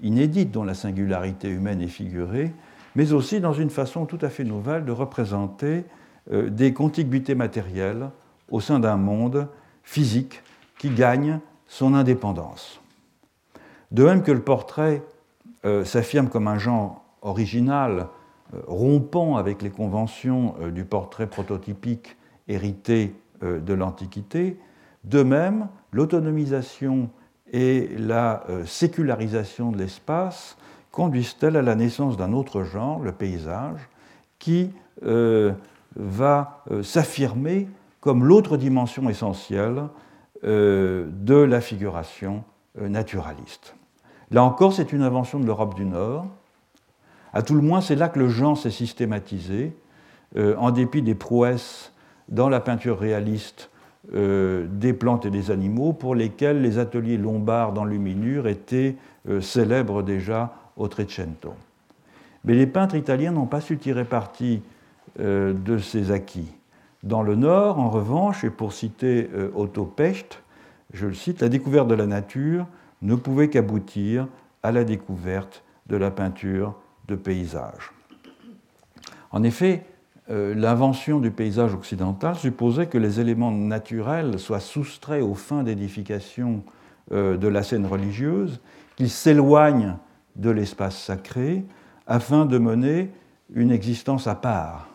[0.00, 2.52] inédite dont la singularité humaine est figurée,
[2.94, 5.84] mais aussi dans une façon tout à fait nouvelle de représenter
[6.32, 8.10] euh, des contiguïtés matérielles
[8.48, 9.48] au sein d'un monde
[9.82, 10.40] physique
[10.78, 12.80] qui gagne son indépendance.
[13.90, 15.02] De même que le portrait
[15.64, 18.08] euh, s'affirme comme un genre original,
[18.52, 22.16] euh, rompant avec les conventions euh, du portrait prototypique
[22.48, 24.58] hérité de l'Antiquité,
[25.02, 27.10] de même, l'autonomisation
[27.52, 30.56] et la sécularisation de l'espace
[30.92, 33.80] conduisent-elles à la naissance d'un autre genre, le paysage,
[34.38, 34.70] qui
[35.02, 37.68] va s'affirmer
[38.00, 39.82] comme l'autre dimension essentielle
[40.44, 42.44] de la figuration
[42.78, 43.74] naturaliste.
[44.30, 46.26] Là encore, c'est une invention de l'Europe du Nord.
[47.32, 49.72] À tout le moins, c'est là que le genre s'est systématisé,
[50.36, 51.92] euh, en dépit des prouesses
[52.28, 53.70] dans la peinture réaliste
[54.14, 58.96] euh, des plantes et des animaux, pour lesquels les ateliers lombards dans l'Uminur étaient
[59.28, 61.54] euh, célèbres déjà au Trecento.
[62.44, 64.62] Mais les peintres italiens n'ont pas su tirer parti
[65.16, 66.50] de ces acquis.
[67.04, 70.42] Dans le Nord, en revanche, et pour citer Otto Pecht,
[70.92, 72.66] je le cite, la découverte de la nature
[73.02, 74.26] ne pouvait qu'aboutir
[74.62, 76.74] à la découverte de la peinture
[77.06, 77.92] de paysage.
[79.30, 79.84] En effet,
[80.30, 86.62] euh, l'invention du paysage occidental supposait que les éléments naturels soient soustraits aux fins d'édification
[87.12, 88.60] euh, de la scène religieuse,
[88.96, 89.96] qu'ils s'éloignent
[90.36, 91.64] de l'espace sacré
[92.06, 93.10] afin de mener
[93.52, 94.88] une existence à part.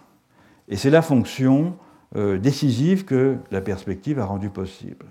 [0.67, 1.75] Et c'est la fonction
[2.15, 5.05] euh, décisive que la perspective a rendue possible.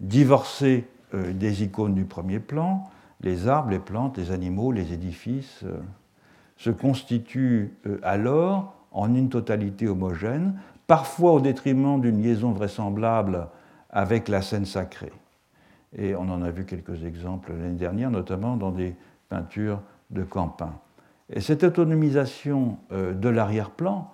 [0.00, 2.88] Divorcer euh, des icônes du premier plan,
[3.20, 5.76] les arbres, les plantes, les animaux, les édifices, euh,
[6.56, 13.48] se constituent alors en une totalité homogène, parfois au détriment d'une liaison vraisemblable
[13.90, 15.12] avec la scène sacrée.
[15.98, 18.94] Et on en a vu quelques exemples l'année dernière, notamment dans des
[19.28, 20.72] peintures de Campin.
[21.28, 24.10] Et cette autonomisation de l'arrière-plan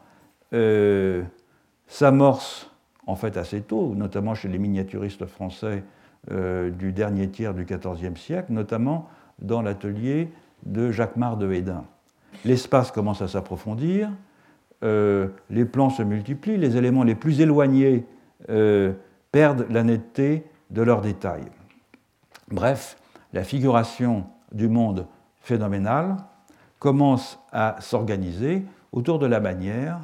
[1.93, 2.71] s'amorce
[3.07, 5.85] en fait assez tôt, notamment chez les miniaturistes français
[6.31, 9.09] euh, du dernier tiers du XIVe siècle, notamment
[9.41, 10.31] dans l'atelier
[10.65, 11.85] de Jacquemart de Hédin.
[12.47, 14.11] L'espace commence à s'approfondir,
[14.83, 18.07] euh, les plans se multiplient, les éléments les plus éloignés
[18.49, 18.95] euh,
[19.31, 21.51] perdent la netteté de leurs détails.
[22.49, 22.97] Bref,
[23.35, 25.07] la figuration du monde
[25.41, 26.17] phénoménal
[26.79, 30.01] commence à s'organiser autour de la manière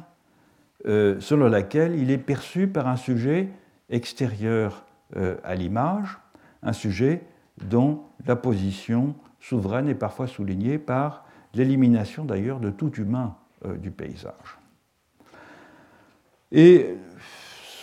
[0.85, 3.49] selon laquelle il est perçu par un sujet
[3.89, 6.19] extérieur euh, à l'image,
[6.61, 7.21] un sujet
[7.63, 13.91] dont la position souveraine est parfois soulignée par l'élimination d'ailleurs de tout humain euh, du
[13.91, 14.57] paysage.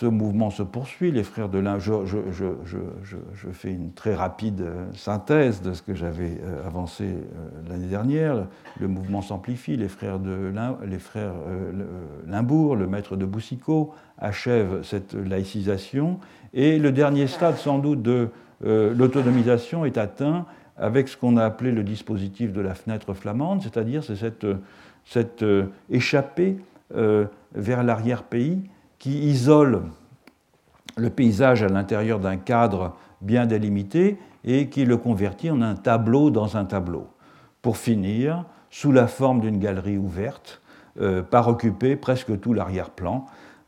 [0.01, 1.11] Ce mouvement se poursuit.
[1.11, 1.93] Les frères de l'un, je,
[3.53, 8.47] fais une très rapide euh, synthèse de ce que j'avais euh, avancé euh, l'année dernière.
[8.79, 9.77] Le mouvement s'amplifie.
[9.77, 10.53] Les frères, de
[10.85, 11.33] les frères
[12.27, 16.19] Limbourg, le maître de Boussicot, achèvent cette laïcisation.
[16.53, 18.29] Et le dernier stade, sans doute, de
[18.63, 20.45] l'autonomisation est atteint
[20.77, 24.17] avec ce qu'on a appelé le dispositif de la fenêtre flamande, c'est-à-dire c'est
[25.05, 25.45] cette
[25.91, 26.59] échappée
[26.91, 28.63] vers l'arrière-pays
[29.07, 29.83] qui isole
[30.97, 36.31] le paysage à l'intérieur d'un cadre bien délimité et qui le convertit en un tableau
[36.31, 37.07] dans un tableau,
[37.63, 40.61] pour finir sous la forme d'une galerie ouverte,
[41.01, 43.27] euh, par occuper presque tout l'arrière-plan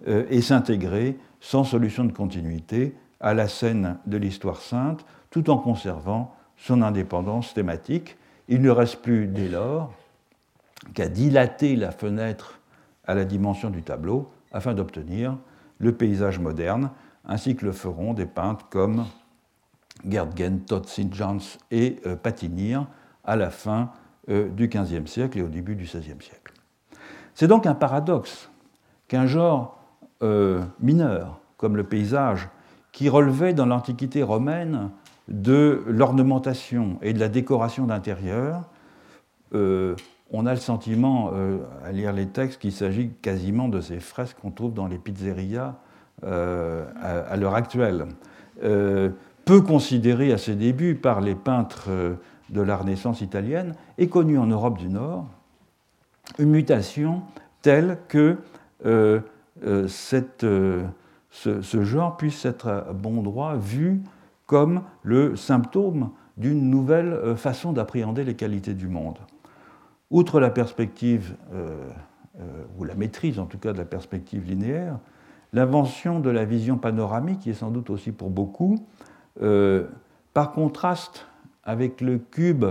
[0.09, 5.59] euh, et s'intégrer sans solution de continuité à la scène de l'histoire sainte, tout en
[5.59, 8.17] conservant son indépendance thématique.
[8.49, 9.93] Il ne reste plus dès lors
[10.95, 12.59] qu'à dilater la fenêtre
[13.07, 15.37] à la dimension du tableau afin d'obtenir
[15.79, 16.91] le paysage moderne,
[17.25, 19.05] ainsi que le feront des peintres comme
[20.07, 21.11] Gerdgen, Todd St.
[21.71, 22.87] Et euh, Patinir
[23.25, 23.91] à la fin
[24.29, 26.53] euh, du XVe siècle et au début du XVIe siècle.
[27.35, 28.51] C'est donc un paradoxe
[29.07, 29.79] qu'un genre
[30.23, 32.49] euh, mineur, comme le paysage,
[32.93, 34.91] qui relevait dans l'Antiquité romaine
[35.29, 38.63] de l'ornementation et de la décoration d'intérieur,
[40.31, 44.37] on a le sentiment, euh, à lire les textes, qu'il s'agit quasiment de ces fresques
[44.41, 45.77] qu'on trouve dans les pizzerias
[46.25, 48.07] euh, à, l'heure actuelle.
[48.63, 49.11] Euh,
[49.45, 51.89] peu considérées à ses débuts par les peintres
[52.51, 55.27] de la Renaissance italienne et connue en Europe du Nord,
[56.39, 57.23] une mutation
[57.63, 58.37] telle que
[58.85, 59.23] ce,
[61.83, 64.03] genre puisse être à bon droit vu
[64.45, 69.19] comme le symptôme d'une nouvelle façon d'appréhender les qualités du monde.
[70.11, 71.91] Outre la perspective, euh,
[72.41, 74.99] euh, ou la maîtrise en tout cas de la perspective linéaire,
[75.53, 78.77] l'invention de la vision panoramique, qui est sans doute aussi pour beaucoup,
[79.43, 79.87] euh,
[80.33, 81.27] par contraste
[81.65, 82.65] avec le cube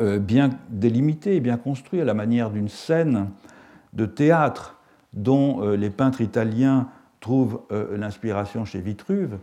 [0.00, 3.30] bien délimité et bien construit à la manière d'une scène
[3.94, 4.78] de théâtre
[5.12, 9.38] dont les peintres italiens trouve l'inspiration chez Vitruve.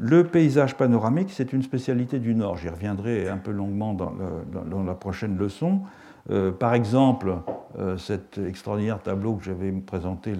[0.00, 2.56] Le paysage panoramique, c'est une spécialité du Nord.
[2.56, 5.80] J'y reviendrai un peu longuement dans, la prochaine leçon.
[6.60, 7.34] par exemple,
[7.96, 10.34] cet extraordinaire tableau que j'avais présenté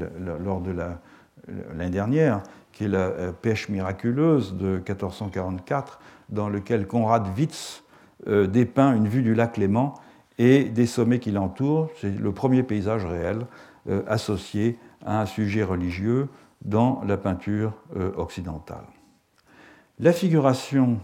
[0.44, 5.98] lors de l'année dernière, qui est la pêche miraculeuse de 1444,
[6.28, 7.82] dans lequel Conrad Witz
[8.28, 9.94] dépeint une vue du lac Léman
[10.38, 11.90] et des sommets qui l'entourent.
[12.00, 13.46] C'est le premier paysage réel
[13.88, 16.28] euh, associé à un sujet religieux
[16.64, 18.84] dans la peinture euh, occidentale.
[20.00, 21.00] La figuration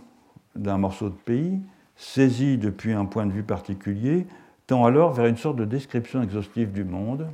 [0.55, 1.59] d'un morceau de pays,
[1.97, 4.27] saisi depuis un point de vue particulier,
[4.69, 7.27] tend alors vers une sorte de description exhaustive du monde,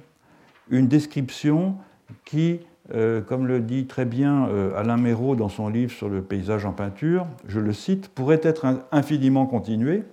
[0.71, 1.77] une description
[2.25, 2.61] qui,
[2.95, 6.73] euh, comme le dit très bien Alain Méraud dans son livre sur le paysage en
[6.73, 10.05] peinture, je le cite, pourrait être infiniment continuée,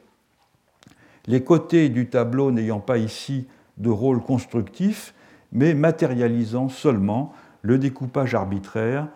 [1.28, 5.14] les côtés du tableau n'ayant pas ici de rôle constructif,
[5.54, 9.08] mais matérialisant seulement le découpage arbitraire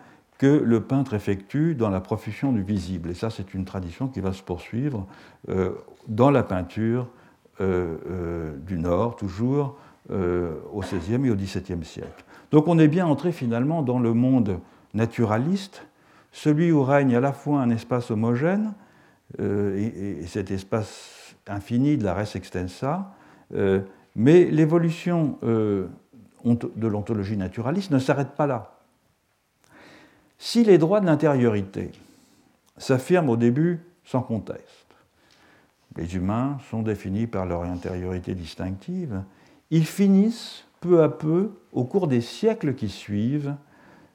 [0.42, 3.10] que le peintre effectue dans la profession du visible.
[3.10, 5.06] Et ça, c'est une tradition qui va se poursuivre
[5.48, 5.70] euh,
[6.08, 7.06] dans la peinture
[7.60, 9.76] euh, euh, du Nord, toujours
[10.10, 12.24] au XVIe et au XVIIe siècle.
[12.50, 14.58] Donc on est bien entré finalement dans le monde
[14.94, 15.86] naturaliste,
[16.32, 18.74] celui où règne à la fois un espace homogène,
[19.38, 23.14] et, et, cet espace infini de la res extensa,
[24.16, 25.88] mais l'évolution de
[26.88, 28.71] l'ontologie naturaliste ne s'arrête pas là.
[30.44, 31.92] Si les droits de l'intériorité
[32.76, 34.96] s'affirment au début sans conteste,
[35.96, 39.22] les humains sont définis par leur intériorité distinctive,
[39.70, 43.54] ils finissent peu à peu, au cours des siècles qui suivent,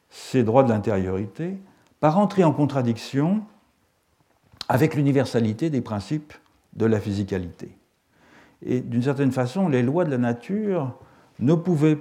[0.09, 1.57] ces droits de l'intériorité
[2.01, 3.41] par entrer en contradiction
[4.67, 6.33] avec l'universalité des principes
[6.73, 7.71] de la physicalité.
[8.65, 10.93] Et d'une certaine façon, les lois de la nature
[11.39, 11.99] ne pouvaient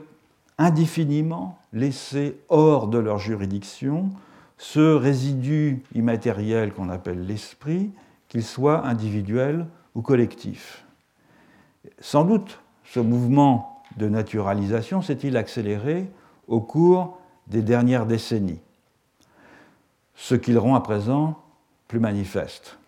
[0.58, 4.10] indéfiniment laisser hors de leur juridiction
[4.56, 7.90] ce résidu immatériel qu'on appelle l'esprit,
[8.28, 10.84] qu'il soit individuel ou collectif.
[12.00, 16.08] Sans doute, ce mouvement de naturalisation s'est-il accéléré
[16.48, 18.60] au cours des dernières décennies,
[20.14, 21.42] ce qui le rend à présent
[21.88, 22.78] plus manifeste.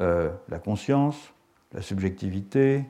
[0.00, 1.16] Euh, la conscience,
[1.72, 2.84] la subjectivité,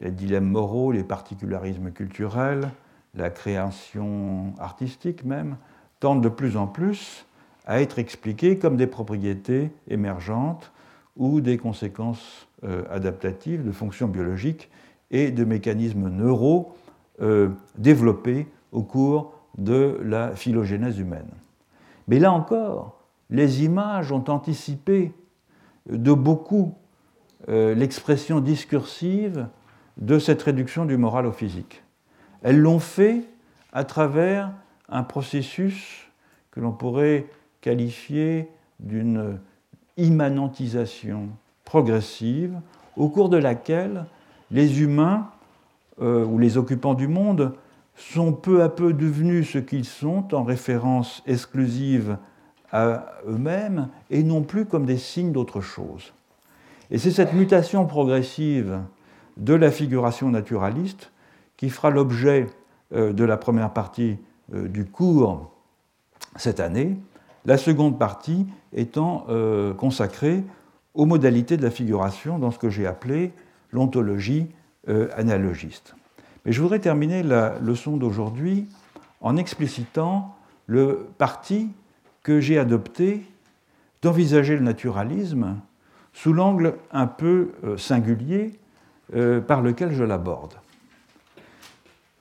[0.00, 2.70] les dilemmes moraux, les particularismes culturels,
[3.14, 5.56] la création artistique même,
[6.00, 7.26] tendent de plus en plus
[7.66, 10.72] à être expliquées comme des propriétés émergentes
[11.16, 14.70] ou des conséquences euh, adaptatives de fonctions biologiques
[15.10, 16.74] et de mécanismes neuraux
[17.20, 21.28] euh, développés au cours de la phylogénèse humaine.
[22.06, 23.00] Mais là encore,
[23.30, 25.12] les images ont anticipé
[25.90, 26.74] de beaucoup
[27.48, 29.48] euh, l'expression discursive
[29.96, 31.82] de cette réduction du moral au physique.
[32.42, 33.24] Elles l'ont fait
[33.72, 34.52] à travers
[34.88, 36.08] un processus
[36.50, 37.26] que l'on pourrait
[37.60, 38.48] qualifier
[38.80, 39.38] d'une
[39.96, 41.28] immanentisation
[41.64, 42.54] progressive
[42.96, 44.06] au cours de laquelle
[44.50, 45.28] les humains
[46.00, 47.52] euh, ou les occupants du monde
[47.96, 52.16] sont peu à peu devenus ce qu'ils sont en référence exclusive
[52.70, 56.12] à eux-mêmes et non plus comme des signes d'autre chose.
[56.90, 58.80] Et c'est cette mutation progressive
[59.36, 61.10] de la figuration naturaliste
[61.58, 62.46] qui fera l'objet
[62.94, 64.16] euh, de la première partie
[64.54, 65.50] euh, du cours
[66.36, 66.96] cette année,
[67.44, 70.42] la seconde partie étant euh, consacrée
[70.94, 73.32] aux modalités de la figuration dans ce que j'ai appelé
[73.70, 74.46] l'ontologie
[75.18, 75.94] analogiste.
[76.46, 78.66] Mais je voudrais terminer la leçon d'aujourd'hui
[79.20, 80.34] en explicitant
[80.66, 81.68] le parti
[82.22, 83.22] que j'ai adopté
[84.00, 85.56] d'envisager le naturalisme
[86.14, 88.58] sous l'angle un peu singulier
[89.46, 90.54] par lequel je l'aborde.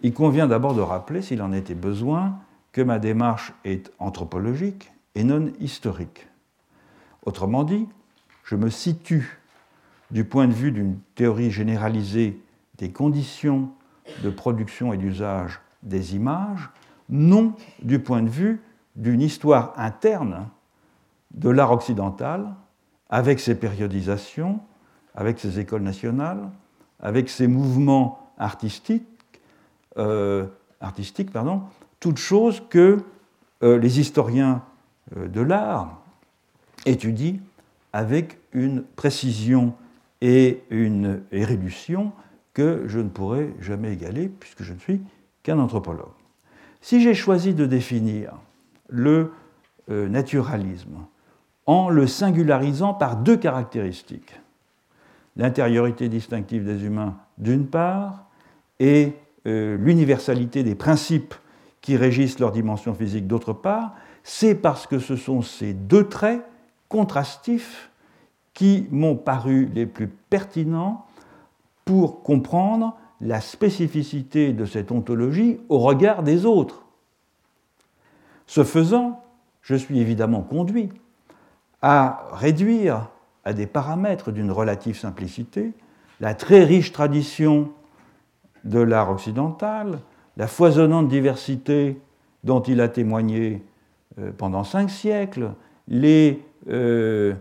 [0.01, 2.39] Il convient d'abord de rappeler, s'il en était besoin,
[2.71, 6.27] que ma démarche est anthropologique et non historique.
[7.25, 7.87] Autrement dit,
[8.43, 9.39] je me situe
[10.11, 12.41] du point de vue d'une théorie généralisée
[12.77, 13.71] des conditions
[14.23, 16.69] de production et d'usage des images,
[17.09, 18.61] non du point de vue
[18.95, 20.47] d'une histoire interne
[21.31, 22.53] de l'art occidental,
[23.09, 24.59] avec ses périodisations,
[25.15, 26.49] avec ses écoles nationales,
[26.99, 29.07] avec ses mouvements artistiques,
[30.79, 31.63] artistique, pardon,
[31.99, 32.99] toute chose que
[33.63, 34.63] euh, les historiens
[35.15, 36.01] euh, de l'art
[36.85, 37.37] étudient
[37.93, 39.73] avec une précision
[40.21, 42.11] et une érudition
[42.53, 45.01] que je ne pourrai jamais égaler puisque je ne suis
[45.43, 46.07] qu'un anthropologue.
[46.81, 48.33] Si j'ai choisi de définir
[48.89, 49.31] le
[49.89, 51.05] naturalisme
[51.65, 54.39] en le singularisant par deux caractéristiques,
[55.37, 58.25] l'intériorité distinctive des humains d'une part
[58.79, 59.13] et
[59.47, 61.33] euh, l'universalité des principes
[61.81, 66.45] qui régissent leur dimension physique d'autre part, c'est parce que ce sont ces deux traits
[66.89, 67.91] contrastifs
[68.53, 71.05] qui m'ont paru les plus pertinents
[71.85, 76.85] pour comprendre la spécificité de cette ontologie au regard des autres.
[78.47, 79.23] Ce faisant,
[79.61, 80.89] je suis évidemment conduit
[81.81, 83.09] à réduire
[83.45, 85.73] à des paramètres d'une relative simplicité
[86.19, 87.71] la très riche tradition
[88.63, 89.99] de l'art occidental,
[90.37, 91.99] la foisonnante diversité
[92.43, 93.63] dont il a témoigné
[94.19, 95.51] euh, pendant cinq siècles,
[95.87, 97.33] les, euh,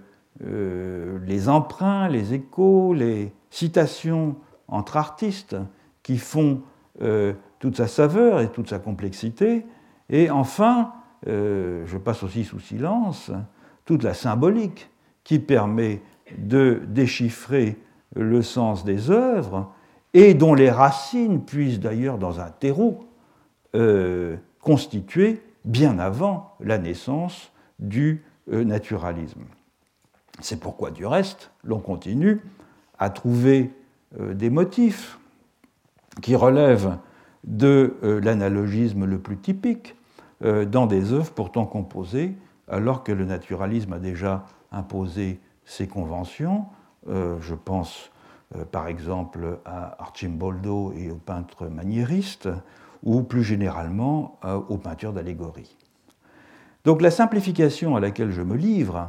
[0.44, 4.36] euh, les emprunts, les échos, les citations
[4.68, 5.56] entre artistes
[6.02, 6.62] qui font
[7.58, 9.66] toute sa saveur et toute sa complexité,
[10.08, 10.92] et enfin,
[11.26, 13.30] je passe aussi sous silence,
[13.84, 14.88] toute la symbolique
[15.24, 16.00] qui permet
[16.38, 17.76] de déchiffrer
[18.14, 19.74] le sens des œuvres
[20.16, 23.06] et dont les racines puissent d'ailleurs dans un terreau
[23.74, 24.38] euh,
[25.66, 29.42] bien avant la naissance du euh, naturalisme.
[30.40, 32.40] C'est pourquoi, du reste, l'on continue
[32.98, 33.70] à trouver
[34.18, 35.18] euh, des motifs
[36.22, 36.96] qui relèvent
[37.44, 39.94] de l'analogisme le plus typique
[40.40, 42.34] dans des œuvres pourtant composées
[42.68, 46.64] alors que le naturalisme a déjà imposé ses conventions.
[47.06, 48.15] je pense euh,
[48.70, 52.48] par exemple à Archimboldo et aux peintres maniéristes,
[53.02, 55.76] ou plus généralement euh, aux peintures d'allégorie.
[56.84, 59.08] Donc la simplification à laquelle je me livre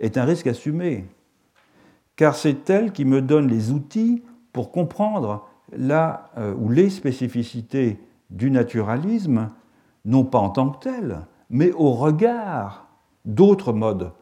[0.00, 1.06] est un risque assumé,
[2.16, 4.22] car c'est elle qui me donne les outils
[4.52, 8.00] pour comprendre la euh, ou les spécificités
[8.30, 9.50] du naturalisme,
[10.04, 12.88] non pas en tant que tel, mais au regard
[13.24, 14.12] d'autres modes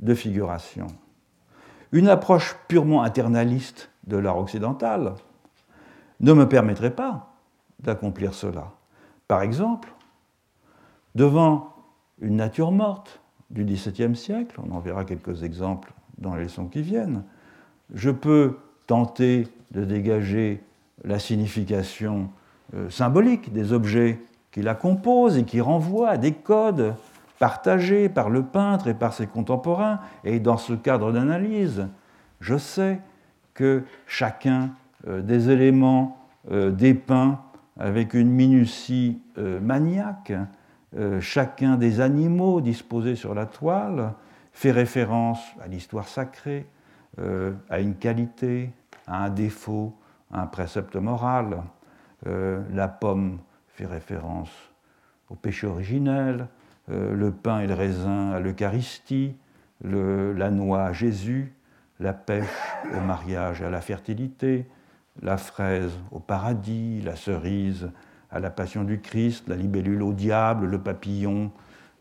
[0.00, 0.86] de figuration.
[1.94, 5.14] Une approche purement internaliste de l'art occidental
[6.18, 7.36] ne me permettrait pas
[7.78, 8.72] d'accomplir cela.
[9.28, 9.94] Par exemple,
[11.14, 11.72] devant
[12.20, 13.20] une nature morte
[13.50, 17.22] du XVIIe siècle, on en verra quelques exemples dans les leçons qui viennent,
[17.94, 20.64] je peux tenter de dégager
[21.04, 22.28] la signification
[22.74, 24.20] euh, symbolique des objets
[24.50, 26.96] qui la composent et qui renvoient à des codes
[27.38, 30.00] partagé par le peintre et par ses contemporains.
[30.24, 31.88] Et dans ce cadre d'analyse,
[32.40, 33.00] je sais
[33.54, 34.70] que chacun
[35.06, 36.18] euh, des éléments
[36.50, 37.40] euh, dépeints
[37.78, 40.32] avec une minutie euh, maniaque,
[41.18, 44.12] chacun des animaux disposés sur la toile
[44.52, 46.68] fait référence à l'histoire sacrée,
[47.68, 48.70] à une qualité,
[49.08, 49.92] à un défaut,
[50.32, 51.64] à un précepte moral.
[52.24, 54.52] la pomme fait référence
[55.28, 56.46] au péché originel,
[56.88, 59.34] le pain et le raisin à l'Eucharistie,
[59.82, 61.52] la noix à Jésus,
[62.00, 62.44] la pêche
[62.96, 64.66] au mariage et à la fertilité,
[65.22, 67.90] la fraise au paradis, la cerise
[68.30, 71.52] à la passion du Christ, la libellule au diable, le papillon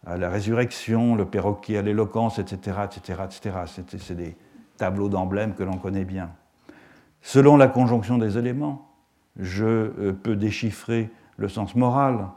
[0.06, 2.78] à la résurrection, le perroquet à l'éloquence, etc.
[2.84, 3.52] etc., etc.
[4.00, 4.36] C'est des
[4.78, 6.32] tableaux d'emblèmes que l'on connaît bien.
[7.22, 8.90] Selon la conjonction des éléments,
[9.40, 12.28] je euh, peux déchiffrer le sens moral,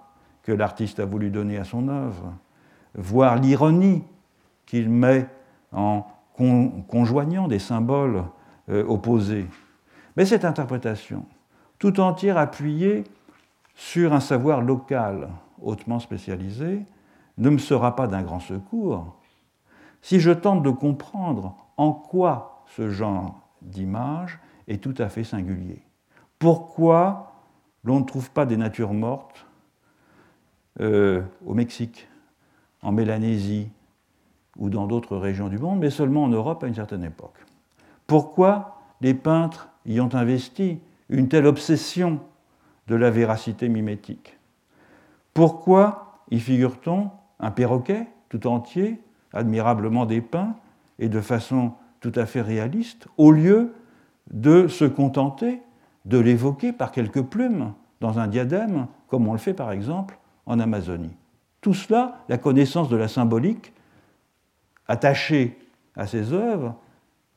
[0.46, 2.32] que l'artiste a voulu donner à son œuvre,
[2.94, 4.04] voir l'ironie
[4.64, 5.26] qu'il met
[5.72, 6.06] en
[6.86, 8.22] conjoignant des symboles
[8.68, 9.46] euh, opposés.
[10.16, 11.24] Mais cette interprétation,
[11.80, 13.02] tout entière appuyée
[13.74, 15.30] sur un savoir local
[15.60, 16.84] hautement spécialisé,
[17.38, 19.16] ne me sera pas d'un grand secours
[20.00, 24.38] si je tente de comprendre en quoi ce genre d'image
[24.68, 25.82] est tout à fait singulier.
[26.38, 27.32] Pourquoi
[27.82, 29.45] l'on ne trouve pas des natures mortes
[30.80, 32.08] euh, au Mexique,
[32.82, 33.68] en Mélanésie
[34.58, 37.44] ou dans d'autres régions du monde, mais seulement en Europe à une certaine époque.
[38.06, 42.20] Pourquoi les peintres y ont investi une telle obsession
[42.88, 44.38] de la véracité mimétique?
[45.34, 47.10] Pourquoi y figure-t-on
[47.40, 49.00] un perroquet tout entier,
[49.32, 50.56] admirablement dépeint
[50.98, 53.74] et de façon tout à fait réaliste, au lieu
[54.30, 55.60] de se contenter
[56.04, 60.60] de l'évoquer par quelques plumes dans un diadème, comme on le fait par exemple en
[60.60, 61.14] Amazonie.
[61.60, 63.72] Tout cela, la connaissance de la symbolique
[64.88, 65.58] attachée
[65.96, 66.76] à ces œuvres,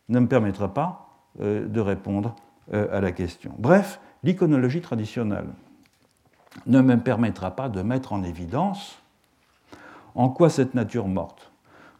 [0.09, 2.35] ne me permettra pas euh, de répondre
[2.73, 3.53] euh, à la question.
[3.57, 5.47] Bref, l'iconologie traditionnelle
[6.65, 8.99] ne me permettra pas de mettre en évidence
[10.15, 11.51] en quoi cette nature morte,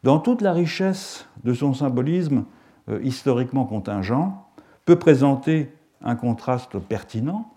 [0.03, 2.45] dans toute la richesse de son symbolisme
[2.89, 4.45] euh, historiquement contingent,
[4.85, 7.51] peut présenter un contraste pertinent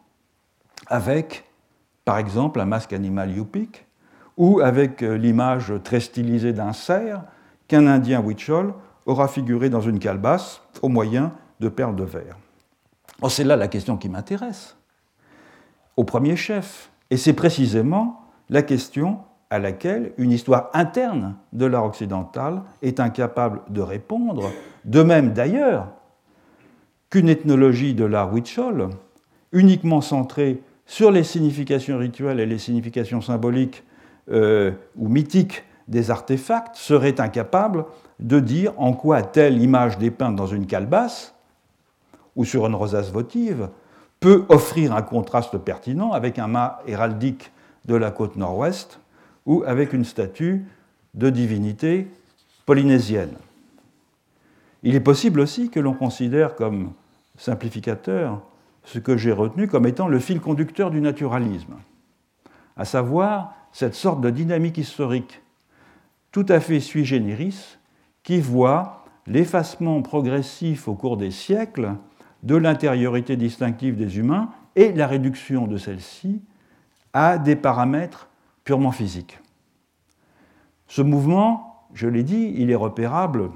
[0.88, 1.44] avec
[2.04, 3.86] par exemple un masque animal yupik,
[4.36, 7.22] ou avec euh, l'image très stylisée d'un cerf
[7.68, 8.74] qu'un Indien Huichol
[9.06, 12.36] aura figuré dans une calebasse au moyen de perles de verre.
[13.20, 14.76] Oh, c'est là la question qui m'intéresse.
[15.96, 19.18] Au premier chef, Et c'est précisément la question
[19.50, 24.50] à laquelle une histoire interne de l'art occidental est incapable de répondre,
[24.86, 25.88] de même d'ailleurs
[27.10, 28.88] qu'une ethnologie de l'art Huichol,
[29.52, 30.62] uniquement centrée
[30.92, 33.82] sur les significations rituelles et les significations symboliques
[34.30, 37.86] euh, ou mythiques des artefacts, serait incapable
[38.20, 41.34] de dire en quoi telle image dépeinte dans une calebasse
[42.36, 43.70] ou sur une rosace votive
[44.20, 47.52] peut offrir un contraste pertinent avec un mât héraldique
[47.86, 49.00] de la côte nord-ouest
[49.46, 50.62] ou avec une statue
[51.14, 52.06] de divinité
[52.66, 53.32] polynésienne.
[54.82, 56.92] Il est possible aussi que l'on considère comme
[57.38, 58.42] simplificateur
[58.84, 61.74] ce que j'ai retenu comme étant le fil conducteur du naturalisme,
[62.76, 65.42] à savoir cette sorte de dynamique historique
[66.30, 67.78] tout à fait sui generis
[68.22, 71.94] qui voit l'effacement progressif au cours des siècles
[72.42, 76.42] de l'intériorité distinctive des humains et la réduction de celle-ci
[77.12, 78.28] à des paramètres
[78.64, 79.38] purement physique.
[80.88, 83.50] Ce mouvement, je l'ai dit, il est repérable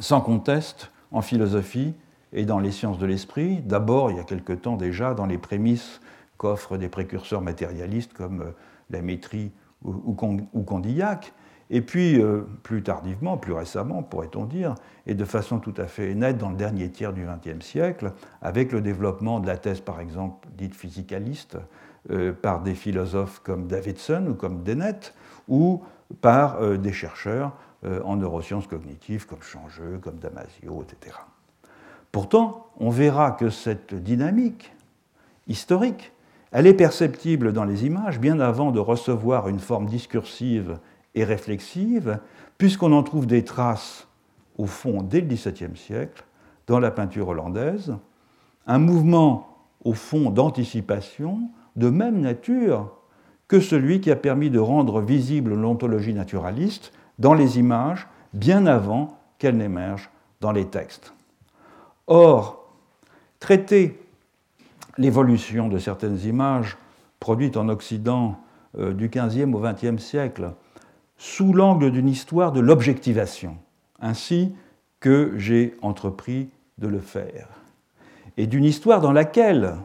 [0.00, 1.94] sans conteste en philosophie
[2.32, 3.60] et dans les sciences de l'esprit.
[3.62, 6.00] D'abord, il y a quelque temps déjà, dans les prémices
[6.36, 8.50] qu'offrent des précurseurs matérialistes comme euh,
[8.90, 9.52] la Métrie
[9.84, 11.32] ou Condillac,
[11.74, 14.74] et puis, euh, plus tardivement, plus récemment, pourrait-on dire,
[15.06, 18.12] et de façon tout à fait nette dans le dernier tiers du XXe siècle,
[18.42, 21.56] avec le développement de la thèse, par exemple, dite physicaliste,
[22.10, 25.14] euh, par des philosophes comme Davidson ou comme Dennett,
[25.48, 25.82] ou
[26.20, 27.56] par des chercheurs
[28.04, 31.16] en neurosciences cognitives comme Changeux, comme Damasio, etc.
[32.12, 34.72] Pourtant, on verra que cette dynamique
[35.48, 36.12] historique,
[36.52, 40.78] elle est perceptible dans les images bien avant de recevoir une forme discursive
[41.14, 42.18] et réflexive,
[42.58, 44.06] puisqu'on en trouve des traces
[44.58, 46.24] au fond dès le XVIIe siècle
[46.66, 47.96] dans la peinture hollandaise,
[48.66, 52.92] un mouvement au fond d'anticipation de même nature
[53.48, 59.18] que celui qui a permis de rendre visible l'ontologie naturaliste dans les images bien avant
[59.38, 60.10] qu'elle n'émerge
[60.40, 61.12] dans les textes.
[62.06, 62.72] Or,
[63.38, 64.00] traiter
[64.98, 66.76] l'évolution de certaines images
[67.20, 68.38] produites en Occident
[68.78, 70.52] euh, du XVe au XXe siècle
[71.16, 73.56] sous l'angle d'une histoire de l'objectivation,
[74.00, 74.54] ainsi
[74.98, 77.48] que j'ai entrepris de le faire,
[78.36, 79.76] et d'une histoire dans laquelle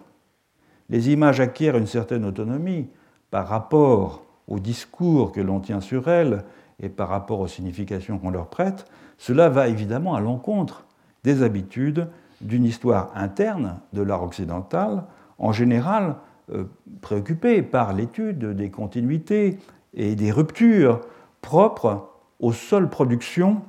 [0.89, 2.87] les images acquièrent une certaine autonomie
[3.29, 6.43] par rapport au discours que l'on tient sur elles
[6.79, 8.85] et par rapport aux significations qu'on leur prête,
[9.17, 10.86] cela va évidemment à l'encontre
[11.27, 12.07] des habitudes
[12.39, 15.03] d'une histoire interne de l'art occidental,
[15.39, 16.15] en général
[16.53, 16.63] euh,
[17.01, 19.59] préoccupée par l'étude des continuités
[19.93, 21.01] et des ruptures
[21.41, 23.61] propres aux seules productions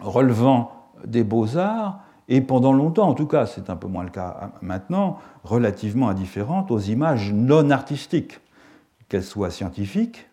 [0.00, 4.52] relevant des beaux-arts et pendant longtemps, en tout cas, c'est un peu moins le cas
[4.62, 8.40] maintenant, relativement indifférente aux images non artistiques,
[9.10, 10.26] qu'elles soient scientifiques,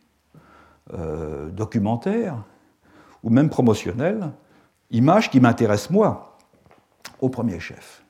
[0.93, 2.37] euh, documentaires
[3.23, 4.29] ou même promotionnelles,
[4.91, 6.28] images qui m'intéressent moi,
[7.21, 8.03] au premier chef.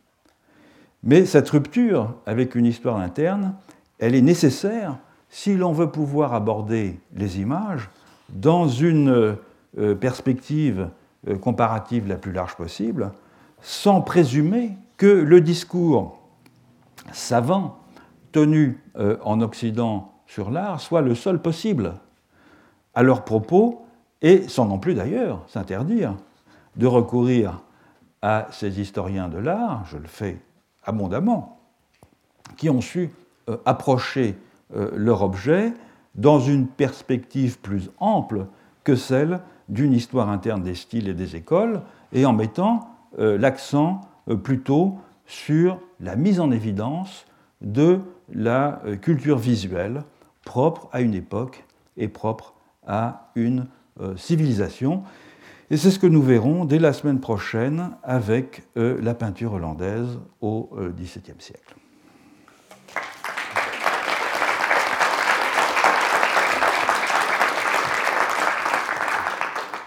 [1.03, 3.55] Mais cette rupture avec une histoire interne,
[3.99, 4.97] elle est nécessaire
[5.30, 7.89] si l'on veut pouvoir aborder les images
[8.30, 9.38] dans une
[9.78, 10.89] euh, perspective
[11.28, 13.12] euh, comparative la plus large possible,
[13.62, 16.20] sans présumer que le discours
[17.12, 17.78] savant
[18.32, 21.93] tenu euh, en Occident sur l'art soit le seul possible
[22.93, 23.86] à leur propos,
[24.22, 26.16] et sans non plus d'ailleurs s'interdire
[26.76, 27.62] de recourir
[28.22, 30.39] à ces historiens de l'art, je le fais
[30.84, 31.59] abondamment,
[32.57, 33.09] qui ont su
[33.49, 34.36] euh, approcher
[34.76, 35.74] euh, leur objet
[36.15, 38.45] dans une perspective plus ample
[38.84, 39.39] que celle
[39.70, 42.89] d'une histoire interne des styles et des écoles, et en mettant
[43.20, 44.01] euh, l'accent
[44.43, 47.26] plutôt sur la mise en évidence
[47.61, 47.99] de
[48.32, 50.03] la culture visuelle
[50.45, 51.65] propre à une époque
[51.97, 52.53] et propre
[52.86, 53.65] à une
[54.15, 55.03] civilisation.
[55.72, 60.72] Et c'est ce que nous verrons dès la semaine prochaine avec la peinture hollandaise au
[60.97, 61.76] XVIIe siècle.